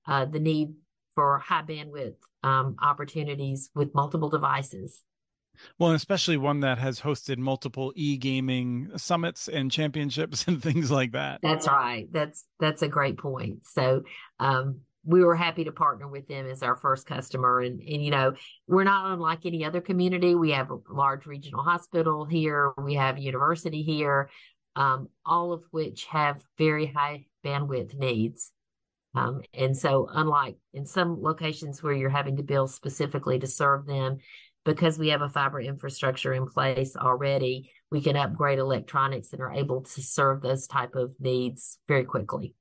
uh, 0.07 0.25
the 0.25 0.41
need 0.41 0.75
for 1.15 1.39
high 1.39 1.63
bandwidth 1.63 2.17
um, 2.43 2.77
opportunities 2.83 3.71
with 3.75 3.95
multiple 3.95 4.31
devices. 4.31 5.03
Well, 5.79 5.93
especially 5.93 6.37
one 6.37 6.61
that 6.61 6.79
has 6.79 7.01
hosted 7.01 7.39
multiple 7.39 7.93
e-gaming 7.97 8.91
summits 8.97 9.49
and 9.49 9.71
championships 9.71 10.45
and 10.49 10.63
things 10.63 10.91
like 10.91 11.13
that. 11.13 11.41
That's 11.43 11.67
right. 11.67 12.07
That's 12.13 12.45
that's 12.61 12.83
a 12.83 12.89
great 12.89 13.19
point. 13.19 13.67
So 13.67 14.03
um, 14.39 14.81
we 15.09 15.25
were 15.25 15.35
happy 15.35 15.65
to 15.65 15.73
partner 15.73 16.07
with 16.07 16.29
them 16.29 16.47
as 16.47 16.63
our 16.63 16.77
first 16.77 17.07
customer. 17.07 17.61
And, 17.61 17.81
and, 17.81 18.05
you 18.05 18.11
know, 18.11 18.35
we're 18.67 18.85
not 18.85 19.11
unlike 19.11 19.47
any 19.47 19.65
other 19.65 19.81
community. 19.81 20.35
We 20.35 20.51
have 20.51 20.71
a 20.71 20.79
large 20.91 21.25
regional 21.25 21.63
hospital 21.63 22.27
here, 22.27 22.73
we 22.77 22.95
have 22.95 23.19
university 23.19 23.83
here, 23.83 24.29
um, 24.77 25.09
all 25.25 25.55
of 25.55 25.65
which 25.71 26.05
have 26.07 26.45
very 26.59 26.85
high 26.85 27.25
bandwidth 27.43 27.95
needs. 27.99 28.53
Um, 29.15 29.41
and 29.55 29.75
so, 29.75 30.11
unlike 30.13 30.57
in 30.75 30.85
some 30.85 31.23
locations 31.23 31.83
where 31.83 31.95
you're 31.95 32.11
having 32.11 32.37
to 32.37 32.43
build 32.43 32.71
specifically 32.71 33.39
to 33.39 33.47
serve 33.47 33.87
them, 33.87 34.19
because 34.67 34.99
we 34.99 35.09
have 35.09 35.23
a 35.23 35.31
fiber 35.31 35.59
infrastructure 35.59 36.35
in 36.35 36.47
place 36.47 36.95
already, 36.95 37.73
we 37.91 38.03
can 38.03 38.17
upgrade 38.17 38.59
electronics 38.59 39.33
and 39.33 39.41
are 39.41 39.53
able 39.53 39.81
to 39.81 40.03
serve 40.03 40.43
those 40.43 40.67
type 40.67 40.95
of 40.95 41.15
needs 41.19 41.79
very 41.89 42.05
quickly 42.05 42.55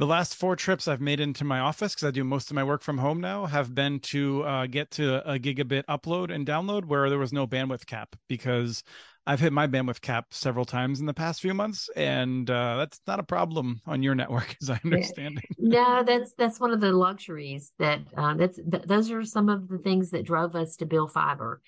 the 0.00 0.06
last 0.06 0.36
four 0.36 0.56
trips 0.56 0.88
I've 0.88 1.02
made 1.02 1.20
into 1.20 1.44
my 1.44 1.60
office 1.60 1.94
because 1.94 2.08
I 2.08 2.10
do 2.10 2.24
most 2.24 2.50
of 2.50 2.54
my 2.54 2.64
work 2.64 2.82
from 2.82 2.96
home 2.96 3.20
now 3.20 3.44
have 3.44 3.74
been 3.74 4.00
to 4.00 4.42
uh, 4.44 4.66
get 4.66 4.90
to 4.92 5.30
a 5.30 5.38
gigabit 5.38 5.84
upload 5.90 6.34
and 6.34 6.46
download 6.46 6.86
where 6.86 7.10
there 7.10 7.18
was 7.18 7.34
no 7.34 7.46
bandwidth 7.46 7.84
cap 7.84 8.16
because 8.26 8.82
I've 9.26 9.40
hit 9.40 9.52
my 9.52 9.66
bandwidth 9.66 10.00
cap 10.00 10.28
several 10.30 10.64
times 10.64 11.00
in 11.00 11.06
the 11.06 11.12
past 11.12 11.42
few 11.42 11.52
months, 11.52 11.90
and 11.94 12.48
uh, 12.48 12.78
that's 12.78 12.98
not 13.06 13.20
a 13.20 13.22
problem 13.22 13.82
on 13.86 14.02
your 14.02 14.14
network, 14.14 14.56
as 14.62 14.70
I 14.70 14.80
understand 14.86 15.38
it. 15.44 15.56
no, 15.58 16.02
that's 16.02 16.32
that's 16.32 16.58
one 16.58 16.72
of 16.72 16.80
the 16.80 16.92
luxuries 16.92 17.72
that 17.78 18.00
uh, 18.16 18.32
that's 18.32 18.56
th- 18.56 18.84
those 18.86 19.10
are 19.10 19.22
some 19.22 19.50
of 19.50 19.68
the 19.68 19.78
things 19.78 20.12
that 20.12 20.24
drove 20.24 20.56
us 20.56 20.76
to 20.76 20.86
build 20.86 21.12
fiber. 21.12 21.60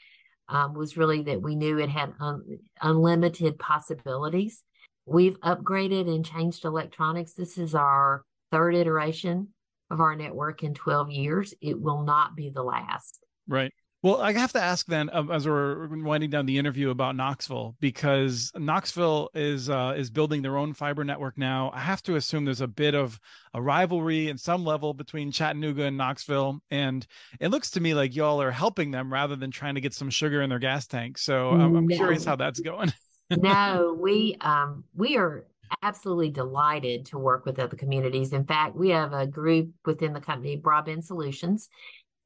Um, 0.49 0.73
was 0.75 0.97
really 0.97 1.23
that 1.25 1.41
we 1.41 1.55
knew 1.55 1.79
it 1.79 1.89
had 1.91 2.15
un- 2.19 2.59
unlimited 2.81 3.59
possibilities 3.59 4.65
We've 5.07 5.39
upgraded 5.41 6.13
and 6.13 6.25
changed 6.25 6.65
electronics. 6.65 7.35
This 7.35 7.59
is 7.59 7.75
our 7.75 8.25
third 8.51 8.75
iteration 8.75 9.49
of 9.91 10.01
our 10.01 10.17
network 10.17 10.63
in 10.63 10.75
12 10.75 11.11
years. 11.11 11.55
It 11.61 11.81
will 11.81 12.03
not 12.03 12.37
be 12.37 12.51
the 12.51 12.63
last. 12.63 13.25
Right. 13.49 13.73
Well, 14.03 14.21
I 14.21 14.33
have 14.33 14.53
to 14.55 14.61
ask 14.61 14.85
then, 14.87 15.11
uh, 15.11 15.27
as 15.31 15.47
we're 15.47 15.87
winding 16.03 16.31
down 16.31 16.45
the 16.45 16.59
interview 16.59 16.91
about 16.91 17.15
Knoxville, 17.15 17.77
because 17.79 18.51
Knoxville 18.57 19.31
is 19.33 19.71
uh, 19.71 19.95
is 19.97 20.11
building 20.11 20.43
their 20.43 20.57
own 20.57 20.75
fiber 20.75 21.05
network 21.05 21.39
now. 21.39 21.71
I 21.73 21.79
have 21.79 22.03
to 22.05 22.17
assume 22.17 22.45
there's 22.45 22.63
a 22.63 22.67
bit 22.67 22.97
of 22.97 23.21
a 23.55 23.63
rivalry 23.63 24.29
in 24.29 24.39
some 24.39 24.65
level 24.65 24.93
between 24.93 25.31
Chattanooga 25.31 25.85
and 25.85 25.97
Knoxville, 25.97 26.59
and 26.69 27.07
it 27.39 27.53
looks 27.53 27.71
to 27.73 27.81
me 27.81 27.95
like 27.95 28.17
y'all 28.17 28.43
are 28.43 28.51
helping 28.51 28.91
them 28.91 29.13
rather 29.13 29.37
than 29.37 29.53
trying 29.53 29.77
to 29.77 29.81
get 29.81 29.95
some 29.95 30.11
sugar 30.11 30.43
in 30.43 30.51
their 30.51 30.59
gas 30.59 30.89
tank. 30.89 31.17
So 31.17 31.51
I'm, 31.51 31.77
I'm 31.77 31.87
no. 31.87 31.95
curious 31.95 32.25
how 32.25 32.35
that's 32.35 32.59
going. 32.59 32.93
no, 33.39 33.97
we 34.01 34.37
um 34.41 34.85
we 34.95 35.17
are 35.17 35.47
absolutely 35.83 36.31
delighted 36.31 37.07
to 37.07 37.19
work 37.19 37.47
with 37.47 37.59
other 37.59 37.77
communities. 37.77 38.33
In 38.33 38.45
fact, 38.45 38.77
we 38.77 38.91
have 38.91 39.13
a 39.13 39.27
group 39.27 39.71
within 39.85 40.13
the 40.13 40.21
company, 40.21 40.61
Broadband 40.61 41.05
Solutions, 41.05 41.69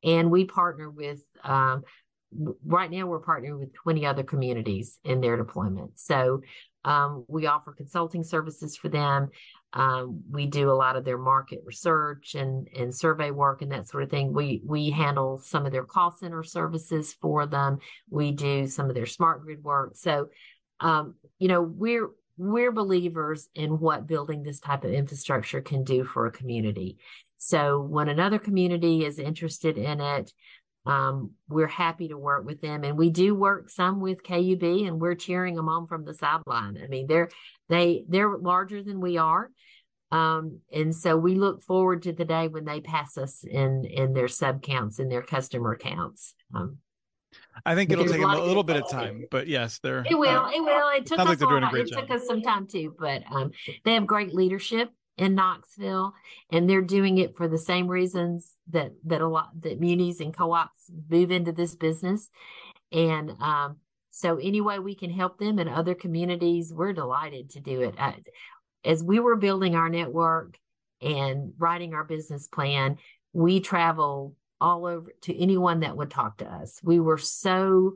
and 0.03 0.31
we 0.31 0.45
partner 0.45 0.91
with 0.91 1.23
um, 1.45 1.83
right 2.65 2.91
now 2.91 3.07
we're 3.07 3.21
partnering 3.21 3.59
with 3.59 3.73
20 3.75 4.05
other 4.05 4.23
communities 4.23 4.99
in 5.05 5.21
their 5.21 5.37
deployment. 5.37 5.99
So 5.99 6.41
um, 6.85 7.25
we 7.29 7.47
offer 7.47 7.73
consulting 7.73 8.23
services 8.23 8.77
for 8.77 8.89
them. 8.89 9.29
Um, 9.73 10.23
we 10.31 10.47
do 10.47 10.71
a 10.71 10.73
lot 10.73 10.97
of 10.97 11.05
their 11.05 11.19
market 11.19 11.61
research 11.65 12.35
and, 12.35 12.69
and 12.77 12.95
survey 12.95 13.31
work 13.31 13.63
and 13.63 13.73
that 13.73 13.89
sort 13.89 14.05
of 14.05 14.11
thing. 14.11 14.33
We 14.33 14.63
we 14.65 14.91
handle 14.91 15.39
some 15.39 15.67
of 15.67 15.73
their 15.73 15.85
call 15.85 16.13
center 16.13 16.43
services 16.43 17.15
for 17.21 17.47
them. 17.47 17.79
We 18.09 18.31
do 18.31 18.67
some 18.69 18.89
of 18.89 18.95
their 18.95 19.07
smart 19.07 19.43
grid 19.43 19.63
work. 19.63 19.97
So 19.97 20.29
um, 20.81 21.15
you 21.39 21.49
know, 21.49 21.63
we're 21.63 22.11
we're 22.39 22.73
believers 22.73 23.49
in 23.55 23.79
what 23.79 24.07
building 24.07 24.43
this 24.43 24.61
type 24.61 24.85
of 24.85 24.91
infrastructure 24.93 25.63
can 25.63 25.85
do 25.85 26.05
for 26.05 26.27
a 26.27 26.33
community. 26.33 26.99
So 27.39 27.81
when 27.81 28.09
another 28.09 28.39
community 28.39 29.05
is 29.05 29.19
interested 29.19 29.79
in 29.79 30.01
it, 30.01 30.33
um, 30.85 31.33
we're 31.49 31.67
happy 31.67 32.09
to 32.09 32.17
work 32.17 32.47
with 32.47 32.61
them, 32.61 32.85
and 32.85 32.97
we 32.97 33.11
do 33.11 33.35
work 33.35 33.71
some 33.71 34.01
with 34.01 34.23
KUB, 34.23 34.87
and 34.87 35.01
we're 35.01 35.17
cheering 35.17 35.57
them 35.57 35.69
on 35.69 35.89
from 35.89 36.05
the 36.05 36.15
sideline. 36.15 36.79
I 36.83 36.87
mean, 36.87 37.09
they're 37.09 37.29
they 37.69 38.05
they're 38.09 38.37
larger 38.39 38.83
than 38.85 39.01
we 39.01 39.19
are, 39.19 39.51
um, 40.13 40.61
and 40.73 40.95
so 40.95 41.17
we 41.17 41.35
look 41.35 41.63
forward 41.63 42.03
to 42.03 42.13
the 42.13 42.25
day 42.25 42.47
when 42.47 42.65
they 42.65 42.81
pass 42.81 43.19
us 43.19 43.43
in 43.43 43.85
in 43.85 44.13
their 44.13 44.29
sub 44.29 44.63
counts 44.63 45.01
and 45.01 45.11
their 45.11 45.23
customer 45.23 45.77
counts. 45.77 46.35
Um, 46.55 46.79
I 47.65 47.75
think 47.75 47.91
it'll 47.91 48.05
take 48.05 48.21
them 48.21 48.31
a 48.31 48.45
little 48.45 48.63
bit 48.63 48.77
of 48.77 48.91
time, 48.91 49.25
but 49.31 49.47
yes, 49.47 49.79
they're. 49.79 50.05
It 50.09 50.19
will. 50.19 50.29
Uh, 50.29 50.51
it 50.51 50.61
will. 50.63 50.89
It 50.91 51.07
took 51.07 51.19
us. 51.19 51.27
Like 51.27 51.41
a, 51.41 51.77
it 51.77 51.89
job. 51.89 52.01
took 52.01 52.11
us 52.11 52.27
some 52.27 52.43
time 52.43 52.67
too, 52.67 52.95
but 52.99 53.23
um, 53.31 53.53
they 53.85 53.95
have 53.95 54.07
great 54.07 54.35
leadership 54.35 54.91
in 55.17 55.35
Knoxville, 55.35 56.13
and 56.51 56.69
they're 56.69 56.83
doing 56.83 57.19
it 57.19 57.37
for 57.37 57.49
the 57.49 57.59
same 57.59 57.89
reasons 57.89 58.53
that 58.71 58.93
that 59.05 59.21
a 59.21 59.29
lot 59.29 59.51
that 59.63 59.81
munis 59.81 60.21
and 60.21 60.37
co-ops 60.37 60.91
move 61.09 61.31
into 61.31 61.53
this 61.53 61.75
business, 61.75 62.29
and 62.93 63.31
um, 63.41 63.77
so 64.11 64.37
any 64.37 64.61
way 64.61 64.79
we 64.79 64.95
can 64.95 65.11
help 65.11 65.39
them 65.39 65.59
in 65.59 65.69
other 65.69 65.95
communities, 65.95 66.73
we're 66.73 66.93
delighted 66.93 67.51
to 67.51 67.61
do 67.61 67.83
it. 67.83 67.95
I, 67.99 68.17
as 68.85 69.03
we 69.03 69.19
were 69.21 69.37
building 69.37 69.75
our 69.75 69.89
network 69.89 70.59
and 71.01 71.53
writing 71.59 71.93
our 71.93 72.05
business 72.05 72.47
plan, 72.47 72.99
we 73.33 73.61
travel 73.61 74.35
all 74.61 74.87
over 74.87 75.11
to 75.23 75.37
anyone 75.39 75.81
that 75.81 75.97
would 75.97 76.11
talk 76.11 76.39
to 76.39 76.47
us. 76.47 76.81
We 76.83 77.01
were 77.01 77.19
so 77.19 77.95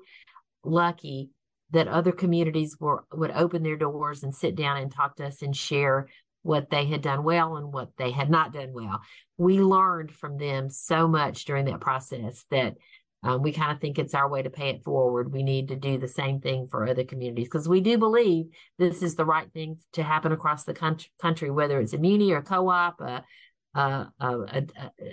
lucky 0.64 1.30
that 1.70 1.88
other 1.88 2.12
communities 2.12 2.76
were 2.78 3.04
would 3.12 3.30
open 3.30 3.62
their 3.62 3.76
doors 3.76 4.22
and 4.22 4.34
sit 4.34 4.56
down 4.56 4.78
and 4.78 4.92
talk 4.92 5.16
to 5.16 5.26
us 5.26 5.42
and 5.42 5.56
share 5.56 6.08
what 6.42 6.70
they 6.70 6.86
had 6.86 7.02
done 7.02 7.22
well 7.22 7.56
and 7.56 7.72
what 7.72 7.90
they 7.96 8.10
had 8.10 8.30
not 8.30 8.52
done 8.52 8.72
well. 8.72 9.00
We 9.36 9.60
learned 9.60 10.10
from 10.10 10.38
them 10.38 10.70
so 10.70 11.06
much 11.06 11.44
during 11.44 11.66
that 11.66 11.80
process 11.80 12.44
that 12.50 12.76
um, 13.22 13.42
we 13.42 13.52
kind 13.52 13.70
of 13.70 13.80
think 13.80 13.98
it's 13.98 14.14
our 14.14 14.28
way 14.28 14.42
to 14.42 14.48
pay 14.48 14.70
it 14.70 14.82
forward. 14.82 15.32
We 15.32 15.42
need 15.42 15.68
to 15.68 15.76
do 15.76 15.98
the 15.98 16.08
same 16.08 16.40
thing 16.40 16.68
for 16.70 16.88
other 16.88 17.04
communities 17.04 17.48
because 17.48 17.68
we 17.68 17.82
do 17.82 17.98
believe 17.98 18.46
this 18.78 19.02
is 19.02 19.14
the 19.14 19.26
right 19.26 19.52
thing 19.52 19.78
to 19.92 20.02
happen 20.02 20.32
across 20.32 20.64
the 20.64 21.02
country, 21.20 21.50
whether 21.50 21.78
it's 21.80 21.92
a 21.92 21.98
muni 21.98 22.32
or 22.32 22.40
co-op, 22.40 23.00
a, 23.02 23.24
uh, 23.74 24.06
a, 24.18 24.62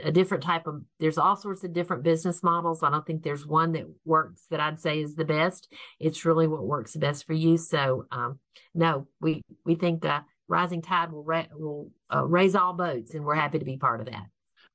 a, 0.04 0.12
different 0.12 0.44
type 0.44 0.66
of 0.66 0.82
there's 1.00 1.20
all 1.20 1.36
sorts 1.36 1.64
of 1.64 1.74
different 1.74 2.04
business 2.04 2.42
models. 2.42 2.82
I 2.82 2.90
don't 2.90 3.06
think 3.06 3.22
there's 3.22 3.46
one 3.46 3.74
that 3.74 3.86
works 4.04 4.48
that 4.50 4.60
i'd 4.60 4.80
say 4.80 5.00
is 5.00 5.14
the 5.14 5.26
best. 5.26 5.72
It's 6.00 6.26
really 6.26 6.48
what 6.48 6.66
works 6.66 6.96
best 6.96 7.28
for 7.28 7.34
you. 7.34 7.58
So 7.58 8.06
um, 8.12 8.40
no 8.74 9.08
we 9.22 9.44
we 9.64 9.76
think 9.76 10.04
uh, 10.06 10.22
rising 10.48 10.82
tide 10.82 11.12
will 11.12 11.24
ra- 11.24 11.46
will 11.54 11.92
uh, 12.14 12.26
raise 12.26 12.56
all 12.56 12.74
boats 12.74 13.14
and 13.14 13.24
we're 13.24 13.36
happy 13.36 13.60
to 13.60 13.66
be 13.66 13.78
part 13.78 14.00
of 14.00 14.08
that. 14.08 14.26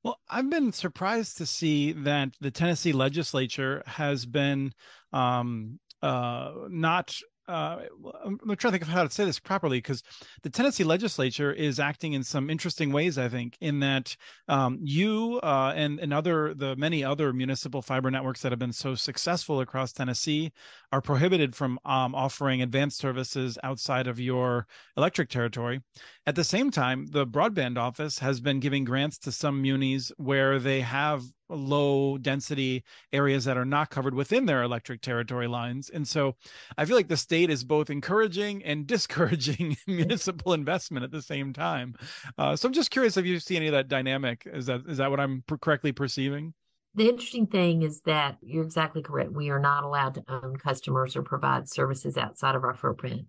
Well, 0.04 0.18
I've 0.28 0.50
been 0.50 0.72
surprised 0.72 1.38
to 1.38 1.46
see 1.46 1.92
that 1.92 2.30
the 2.40 2.50
Tennessee 2.50 2.92
legislature 2.92 3.82
has 3.86 4.26
been 4.26 4.72
um, 5.12 5.78
uh, 6.02 6.52
not 6.68 7.16
uh, 7.48 7.78
I'm 8.24 8.38
trying 8.38 8.56
to 8.56 8.70
think 8.70 8.82
of 8.82 8.88
how 8.88 9.04
to 9.04 9.10
say 9.10 9.24
this 9.24 9.40
properly 9.40 9.78
because 9.78 10.02
the 10.42 10.50
Tennessee 10.50 10.84
legislature 10.84 11.52
is 11.52 11.80
acting 11.80 12.12
in 12.12 12.22
some 12.22 12.48
interesting 12.48 12.92
ways. 12.92 13.18
I 13.18 13.28
think 13.28 13.56
in 13.60 13.80
that 13.80 14.16
um, 14.48 14.78
you 14.82 15.40
uh, 15.42 15.72
and 15.74 15.98
and 15.98 16.12
other 16.12 16.54
the 16.54 16.76
many 16.76 17.02
other 17.04 17.32
municipal 17.32 17.82
fiber 17.82 18.10
networks 18.10 18.42
that 18.42 18.52
have 18.52 18.58
been 18.58 18.72
so 18.72 18.94
successful 18.94 19.60
across 19.60 19.92
Tennessee 19.92 20.52
are 20.92 21.00
prohibited 21.00 21.56
from 21.56 21.78
um, 21.84 22.14
offering 22.14 22.62
advanced 22.62 22.98
services 22.98 23.58
outside 23.62 24.06
of 24.06 24.20
your 24.20 24.66
electric 24.96 25.28
territory. 25.28 25.80
At 26.26 26.36
the 26.36 26.44
same 26.44 26.70
time, 26.70 27.06
the 27.06 27.26
broadband 27.26 27.78
office 27.78 28.18
has 28.20 28.40
been 28.40 28.60
giving 28.60 28.84
grants 28.84 29.18
to 29.18 29.32
some 29.32 29.60
munis 29.60 30.12
where 30.16 30.58
they 30.58 30.80
have 30.80 31.22
low 31.54 32.18
density 32.18 32.84
areas 33.12 33.44
that 33.44 33.56
are 33.56 33.64
not 33.64 33.90
covered 33.90 34.14
within 34.14 34.46
their 34.46 34.62
electric 34.62 35.00
territory 35.00 35.46
lines. 35.46 35.90
And 35.90 36.06
so 36.06 36.36
I 36.76 36.84
feel 36.84 36.96
like 36.96 37.08
the 37.08 37.16
state 37.16 37.50
is 37.50 37.64
both 37.64 37.90
encouraging 37.90 38.62
and 38.64 38.86
discouraging 38.92 39.76
municipal 39.86 40.52
investment 40.52 41.04
at 41.04 41.10
the 41.10 41.22
same 41.22 41.52
time. 41.52 41.94
Uh, 42.38 42.56
so 42.56 42.66
I'm 42.66 42.72
just 42.72 42.90
curious 42.90 43.16
if 43.16 43.26
you 43.26 43.38
see 43.38 43.56
any 43.56 43.66
of 43.68 43.72
that 43.72 43.88
dynamic. 43.88 44.42
Is 44.46 44.66
that 44.66 44.82
is 44.88 44.98
that 44.98 45.10
what 45.10 45.20
I'm 45.20 45.44
correctly 45.60 45.92
perceiving? 45.92 46.54
The 46.94 47.08
interesting 47.08 47.46
thing 47.46 47.82
is 47.82 48.02
that 48.02 48.36
you're 48.42 48.64
exactly 48.64 49.00
correct. 49.00 49.32
We 49.32 49.48
are 49.48 49.58
not 49.58 49.84
allowed 49.84 50.14
to 50.14 50.24
own 50.28 50.56
customers 50.56 51.16
or 51.16 51.22
provide 51.22 51.68
services 51.68 52.18
outside 52.18 52.54
of 52.54 52.64
our 52.64 52.74
footprint. 52.74 53.28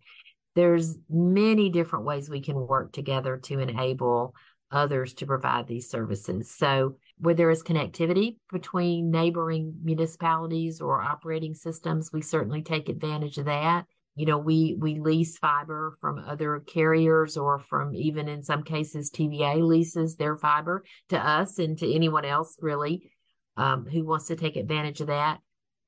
There's 0.56 0.98
many 1.10 1.70
different 1.70 2.06
ways 2.06 2.30
we 2.30 2.42
can 2.42 2.56
work 2.56 2.92
together 2.92 3.38
to 3.46 3.60
enable 3.60 4.36
others 4.70 5.14
to 5.16 5.26
provide 5.26 5.68
these 5.68 5.90
services. 5.90 6.52
So 6.52 6.98
where 7.20 7.36
there 7.36 7.52
is 7.52 7.64
connectivity 7.64 8.38
between 8.52 9.12
neighboring 9.12 9.76
municipalities 9.84 10.82
or 10.82 11.02
operating 11.02 11.54
systems, 11.54 12.12
we 12.12 12.22
certainly 12.22 12.62
take 12.62 12.90
advantage 12.90 13.38
of 13.38 13.46
that. 13.46 13.86
You 14.16 14.28
know, 14.28 14.38
we 14.38 14.76
we 14.80 15.00
lease 15.00 15.38
fiber 15.40 15.98
from 16.00 16.20
other 16.20 16.64
carriers 16.68 17.36
or 17.36 17.60
from 17.60 17.96
even 17.96 18.28
in 18.28 18.44
some 18.44 18.64
cases 18.64 19.10
TVA 19.10 19.66
leases 19.66 20.16
their 20.16 20.38
fiber 20.38 20.84
to 21.10 21.18
us 21.18 21.58
and 21.58 21.78
to 21.80 21.92
anyone 21.92 22.26
else 22.26 22.56
really 22.62 23.10
um, 23.58 23.86
who 23.86 24.06
wants 24.06 24.28
to 24.28 24.36
take 24.36 24.56
advantage 24.56 25.02
of 25.02 25.08
that. 25.08 25.40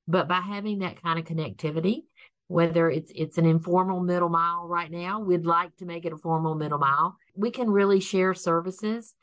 But 0.07 0.27
by 0.27 0.39
having 0.39 0.79
that 0.79 1.01
kind 1.01 1.19
of 1.19 1.25
connectivity, 1.25 2.03
whether 2.47 2.89
it's 2.89 3.11
it's 3.15 3.37
an 3.37 3.45
informal 3.45 3.99
middle 3.99 4.29
mile 4.29 4.67
right 4.67 4.91
now, 4.91 5.19
we'd 5.19 5.45
like 5.45 5.75
to 5.77 5.85
make 5.85 6.05
it 6.05 6.13
a 6.13 6.17
formal 6.17 6.55
middle 6.55 6.77
mile. 6.77 7.17
We 7.35 7.51
can 7.51 7.69
really 7.69 7.99
share 7.99 8.33
services. 8.33 9.13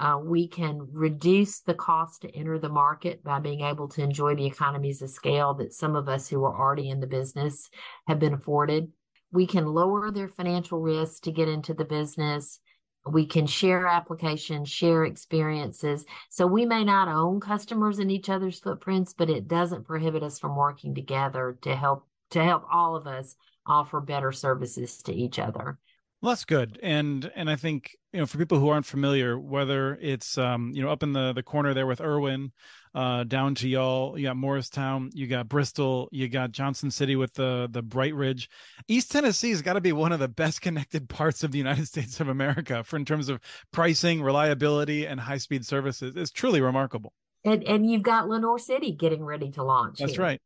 Uh, 0.00 0.18
we 0.18 0.48
can 0.48 0.88
reduce 0.92 1.60
the 1.60 1.74
cost 1.74 2.22
to 2.22 2.34
enter 2.34 2.58
the 2.58 2.68
market 2.68 3.22
by 3.22 3.38
being 3.38 3.60
able 3.60 3.86
to 3.86 4.02
enjoy 4.02 4.34
the 4.34 4.46
economies 4.46 5.02
of 5.02 5.10
scale 5.10 5.54
that 5.54 5.72
some 5.72 5.94
of 5.94 6.08
us 6.08 6.28
who 6.28 6.42
are 6.44 6.58
already 6.58 6.88
in 6.88 7.00
the 7.00 7.06
business 7.06 7.68
have 8.08 8.18
been 8.18 8.34
afforded. 8.34 8.90
We 9.30 9.46
can 9.46 9.66
lower 9.66 10.10
their 10.10 10.28
financial 10.28 10.80
risk 10.80 11.22
to 11.24 11.32
get 11.32 11.48
into 11.48 11.74
the 11.74 11.84
business 11.84 12.60
we 13.06 13.26
can 13.26 13.46
share 13.46 13.86
applications, 13.86 14.68
share 14.68 15.04
experiences. 15.04 16.04
So 16.28 16.46
we 16.46 16.66
may 16.66 16.84
not 16.84 17.08
own 17.08 17.40
customers 17.40 17.98
in 17.98 18.10
each 18.10 18.28
other's 18.28 18.60
footprints, 18.60 19.14
but 19.14 19.30
it 19.30 19.48
doesn't 19.48 19.86
prohibit 19.86 20.22
us 20.22 20.38
from 20.38 20.56
working 20.56 20.94
together 20.94 21.58
to 21.62 21.74
help 21.74 22.06
to 22.30 22.44
help 22.44 22.64
all 22.70 22.94
of 22.94 23.06
us 23.06 23.34
offer 23.66 24.00
better 24.00 24.30
services 24.32 25.02
to 25.02 25.12
each 25.12 25.38
other. 25.38 25.78
Well, 26.22 26.32
that's 26.32 26.44
good, 26.44 26.78
and 26.82 27.30
and 27.34 27.48
I 27.48 27.56
think 27.56 27.96
you 28.12 28.20
know 28.20 28.26
for 28.26 28.36
people 28.36 28.58
who 28.58 28.68
aren't 28.68 28.84
familiar, 28.84 29.38
whether 29.38 29.94
it's 30.02 30.36
um 30.36 30.70
you 30.74 30.82
know 30.82 30.90
up 30.90 31.02
in 31.02 31.14
the 31.14 31.32
the 31.32 31.42
corner 31.42 31.72
there 31.72 31.86
with 31.86 32.02
Erwin, 32.02 32.52
uh 32.94 33.24
down 33.24 33.54
to 33.56 33.68
y'all, 33.68 34.18
you 34.18 34.26
got 34.26 34.36
Morristown, 34.36 35.08
you 35.14 35.26
got 35.26 35.48
Bristol, 35.48 36.10
you 36.12 36.28
got 36.28 36.52
Johnson 36.52 36.90
City 36.90 37.16
with 37.16 37.32
the 37.32 37.68
the 37.70 37.82
BrightRidge. 37.82 38.48
East 38.86 39.10
Tennessee 39.10 39.48
has 39.48 39.62
got 39.62 39.74
to 39.74 39.80
be 39.80 39.92
one 39.92 40.12
of 40.12 40.20
the 40.20 40.28
best 40.28 40.60
connected 40.60 41.08
parts 41.08 41.42
of 41.42 41.52
the 41.52 41.58
United 41.58 41.86
States 41.88 42.20
of 42.20 42.28
America 42.28 42.84
for 42.84 42.96
in 42.96 43.06
terms 43.06 43.30
of 43.30 43.40
pricing, 43.72 44.20
reliability, 44.20 45.06
and 45.06 45.18
high 45.18 45.38
speed 45.38 45.64
services. 45.64 46.16
It's 46.16 46.30
truly 46.30 46.60
remarkable. 46.60 47.14
And 47.46 47.64
and 47.64 47.90
you've 47.90 48.02
got 48.02 48.28
Lenoir 48.28 48.58
City 48.58 48.92
getting 48.92 49.24
ready 49.24 49.50
to 49.52 49.62
launch. 49.62 50.00
That's 50.00 50.12
here, 50.12 50.22
right. 50.22 50.40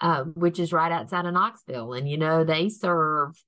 Uh, 0.00 0.24
which 0.24 0.58
is 0.58 0.72
right 0.72 0.90
outside 0.90 1.24
of 1.24 1.34
Knoxville, 1.34 1.92
and 1.92 2.08
you 2.08 2.18
know 2.18 2.42
they 2.42 2.68
serve 2.68 3.40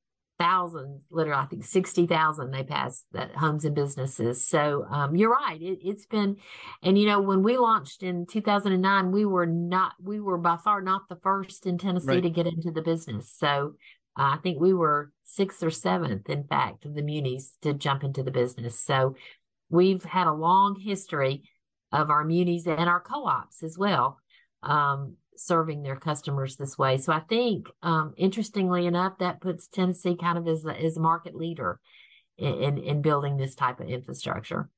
thousands, 0.43 1.07
literally, 1.09 1.41
I 1.41 1.47
think 1.47 1.65
60,000 1.65 2.51
they 2.51 2.65
passed 2.65 3.07
that 3.13 3.37
homes 3.37 3.65
and 3.65 3.77
businesses. 3.77 4.45
So 4.45 4.85
um, 4.91 5.15
you're 5.15 5.31
right. 5.31 5.61
It, 5.61 5.79
has 5.85 6.05
been, 6.07 6.37
and 6.83 6.99
you 6.99 7.07
know, 7.07 7.21
when 7.21 7.45
we 7.45 7.57
launched 7.57 8.03
in 8.03 8.27
2009, 8.27 9.13
we 9.13 9.25
were 9.25 9.47
not, 9.47 9.93
we 10.03 10.19
were 10.19 10.39
by 10.39 10.57
far 10.57 10.83
not 10.83 11.03
the 11.09 11.19
first 11.23 11.65
in 11.65 11.79
Tennessee 11.79 12.09
right. 12.09 12.23
to 12.25 12.31
get 12.31 12.49
into 12.49 12.73
the 12.73 12.83
business. 12.83 13.33
So 13.39 13.75
uh, 14.19 14.35
I 14.35 14.39
think 14.43 14.61
we 14.61 14.75
were 14.75 15.13
sixth 15.23 15.63
or 15.63 15.71
seventh, 15.71 16.29
in 16.29 16.43
fact, 16.43 16.87
of 16.87 16.95
the 16.95 17.03
munis 17.03 17.57
to 17.63 17.73
jump 17.73 18.03
into 18.03 18.25
the 18.25 18.33
business. 18.33 18.81
So 18.81 19.15
we've 19.71 20.03
had 20.03 20.27
a 20.27 20.33
long 20.33 20.77
history 20.81 21.45
of 21.93 22.11
our 22.11 22.25
munis 22.25 22.67
and 22.67 22.89
our 22.89 23.01
co-ops 23.01 23.63
as 23.63 23.79
well. 23.79 24.19
Um, 24.65 25.17
serving 25.37 25.83
their 25.83 25.97
customers 25.97 26.57
this 26.57 26.79
way. 26.79 26.99
So 26.99 27.13
I 27.13 27.21
think, 27.21 27.69
um, 27.83 28.15
interestingly 28.17 28.87
enough, 28.87 29.19
that 29.19 29.41
puts 29.41 29.67
Tennessee 29.67 30.17
kind 30.17 30.39
of 30.39 30.47
as 30.49 30.65
a, 30.65 30.79
as 30.79 30.97
a 30.97 31.01
market 31.01 31.35
leader 31.35 31.81
in, 32.39 32.55
in, 32.55 32.79
in 32.79 33.03
building 33.03 33.37
this 33.37 33.55
type 33.55 33.81
of 33.81 33.89
infrastructure. 33.89 34.69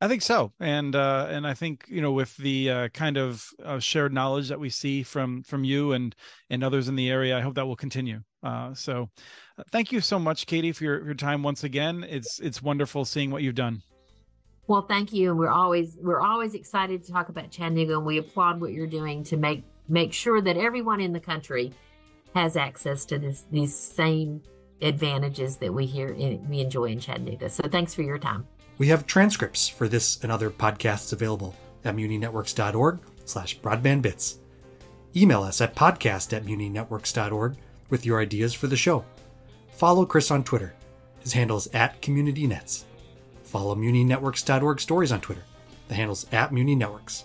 I 0.00 0.08
think 0.08 0.22
so, 0.22 0.52
and 0.60 0.96
uh, 0.96 1.26
and 1.28 1.46
I 1.46 1.52
think 1.52 1.84
you 1.88 2.00
know 2.00 2.12
with 2.12 2.34
the 2.38 2.70
uh, 2.70 2.88
kind 2.88 3.18
of 3.18 3.44
uh, 3.62 3.78
shared 3.78 4.14
knowledge 4.14 4.48
that 4.48 4.58
we 4.58 4.70
see 4.70 5.02
from 5.02 5.42
from 5.42 5.62
you 5.62 5.92
and 5.92 6.14
and 6.48 6.64
others 6.64 6.88
in 6.88 6.96
the 6.96 7.10
area, 7.10 7.36
I 7.36 7.42
hope 7.42 7.54
that 7.56 7.66
will 7.66 7.76
continue. 7.76 8.20
Uh, 8.42 8.72
so, 8.72 9.10
uh, 9.58 9.64
thank 9.70 9.92
you 9.92 10.00
so 10.00 10.18
much, 10.18 10.46
Katie, 10.46 10.72
for 10.72 10.84
your, 10.84 11.04
your 11.04 11.14
time 11.14 11.42
once 11.42 11.64
again. 11.64 12.06
It's 12.08 12.40
it's 12.40 12.62
wonderful 12.62 13.04
seeing 13.04 13.30
what 13.30 13.42
you've 13.42 13.56
done. 13.56 13.82
Well, 14.68 14.82
thank 14.82 15.12
you, 15.12 15.30
and 15.30 15.38
we're 15.38 15.50
always 15.50 15.98
we're 16.00 16.20
always 16.20 16.54
excited 16.54 17.02
to 17.04 17.12
talk 17.12 17.28
about 17.28 17.50
Chattanooga, 17.50 17.96
and 17.96 18.06
we 18.06 18.18
applaud 18.18 18.60
what 18.60 18.72
you're 18.72 18.86
doing 18.86 19.22
to 19.24 19.36
make 19.36 19.64
make 19.88 20.12
sure 20.12 20.40
that 20.40 20.56
everyone 20.56 21.00
in 21.00 21.12
the 21.12 21.20
country 21.20 21.72
has 22.34 22.56
access 22.56 23.04
to 23.06 23.18
this, 23.18 23.44
these 23.50 23.74
same 23.74 24.42
advantages 24.80 25.56
that 25.56 25.72
we 25.72 25.86
hear 25.86 26.08
in, 26.08 26.48
we 26.48 26.60
enjoy 26.60 26.84
in 26.84 27.00
Chattanooga. 27.00 27.48
So 27.48 27.68
thanks 27.68 27.94
for 27.94 28.02
your 28.02 28.18
time. 28.18 28.46
We 28.78 28.88
have 28.88 29.06
transcripts 29.06 29.68
for 29.68 29.88
this 29.88 30.22
and 30.22 30.30
other 30.30 30.50
podcasts 30.50 31.12
available 31.12 31.54
at 31.84 31.96
muninetworks.org 31.96 33.00
slash 33.24 33.58
broadbandbits. 33.58 34.38
Email 35.16 35.42
us 35.42 35.60
at 35.60 35.74
podcast 35.74 36.32
at 36.32 36.44
muninetworks.org 36.44 37.56
with 37.90 38.06
your 38.06 38.20
ideas 38.20 38.54
for 38.54 38.66
the 38.66 38.76
show. 38.76 39.04
Follow 39.72 40.06
Chris 40.06 40.30
on 40.30 40.44
Twitter. 40.44 40.74
His 41.20 41.32
handle 41.32 41.56
is 41.56 41.68
at 41.72 42.00
CommunityNets. 42.02 42.84
Follow 43.42 43.74
muninetworks.org 43.74 44.80
stories 44.80 45.10
on 45.10 45.20
Twitter. 45.20 45.42
The 45.88 45.94
handle's 45.94 46.26
at 46.32 46.50
muninetworks. 46.52 47.24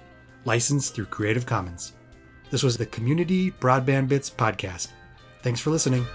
licensed 0.45 0.95
through 0.95 1.05
Creative 1.05 1.45
Commons. 1.45 1.93
This 2.49 2.63
was 2.63 2.77
the 2.77 2.85
Community 2.85 3.51
Broadband 3.51 4.07
Bits 4.07 4.29
podcast. 4.29 4.89
Thanks 5.41 5.59
for 5.59 5.69
listening. 5.69 6.05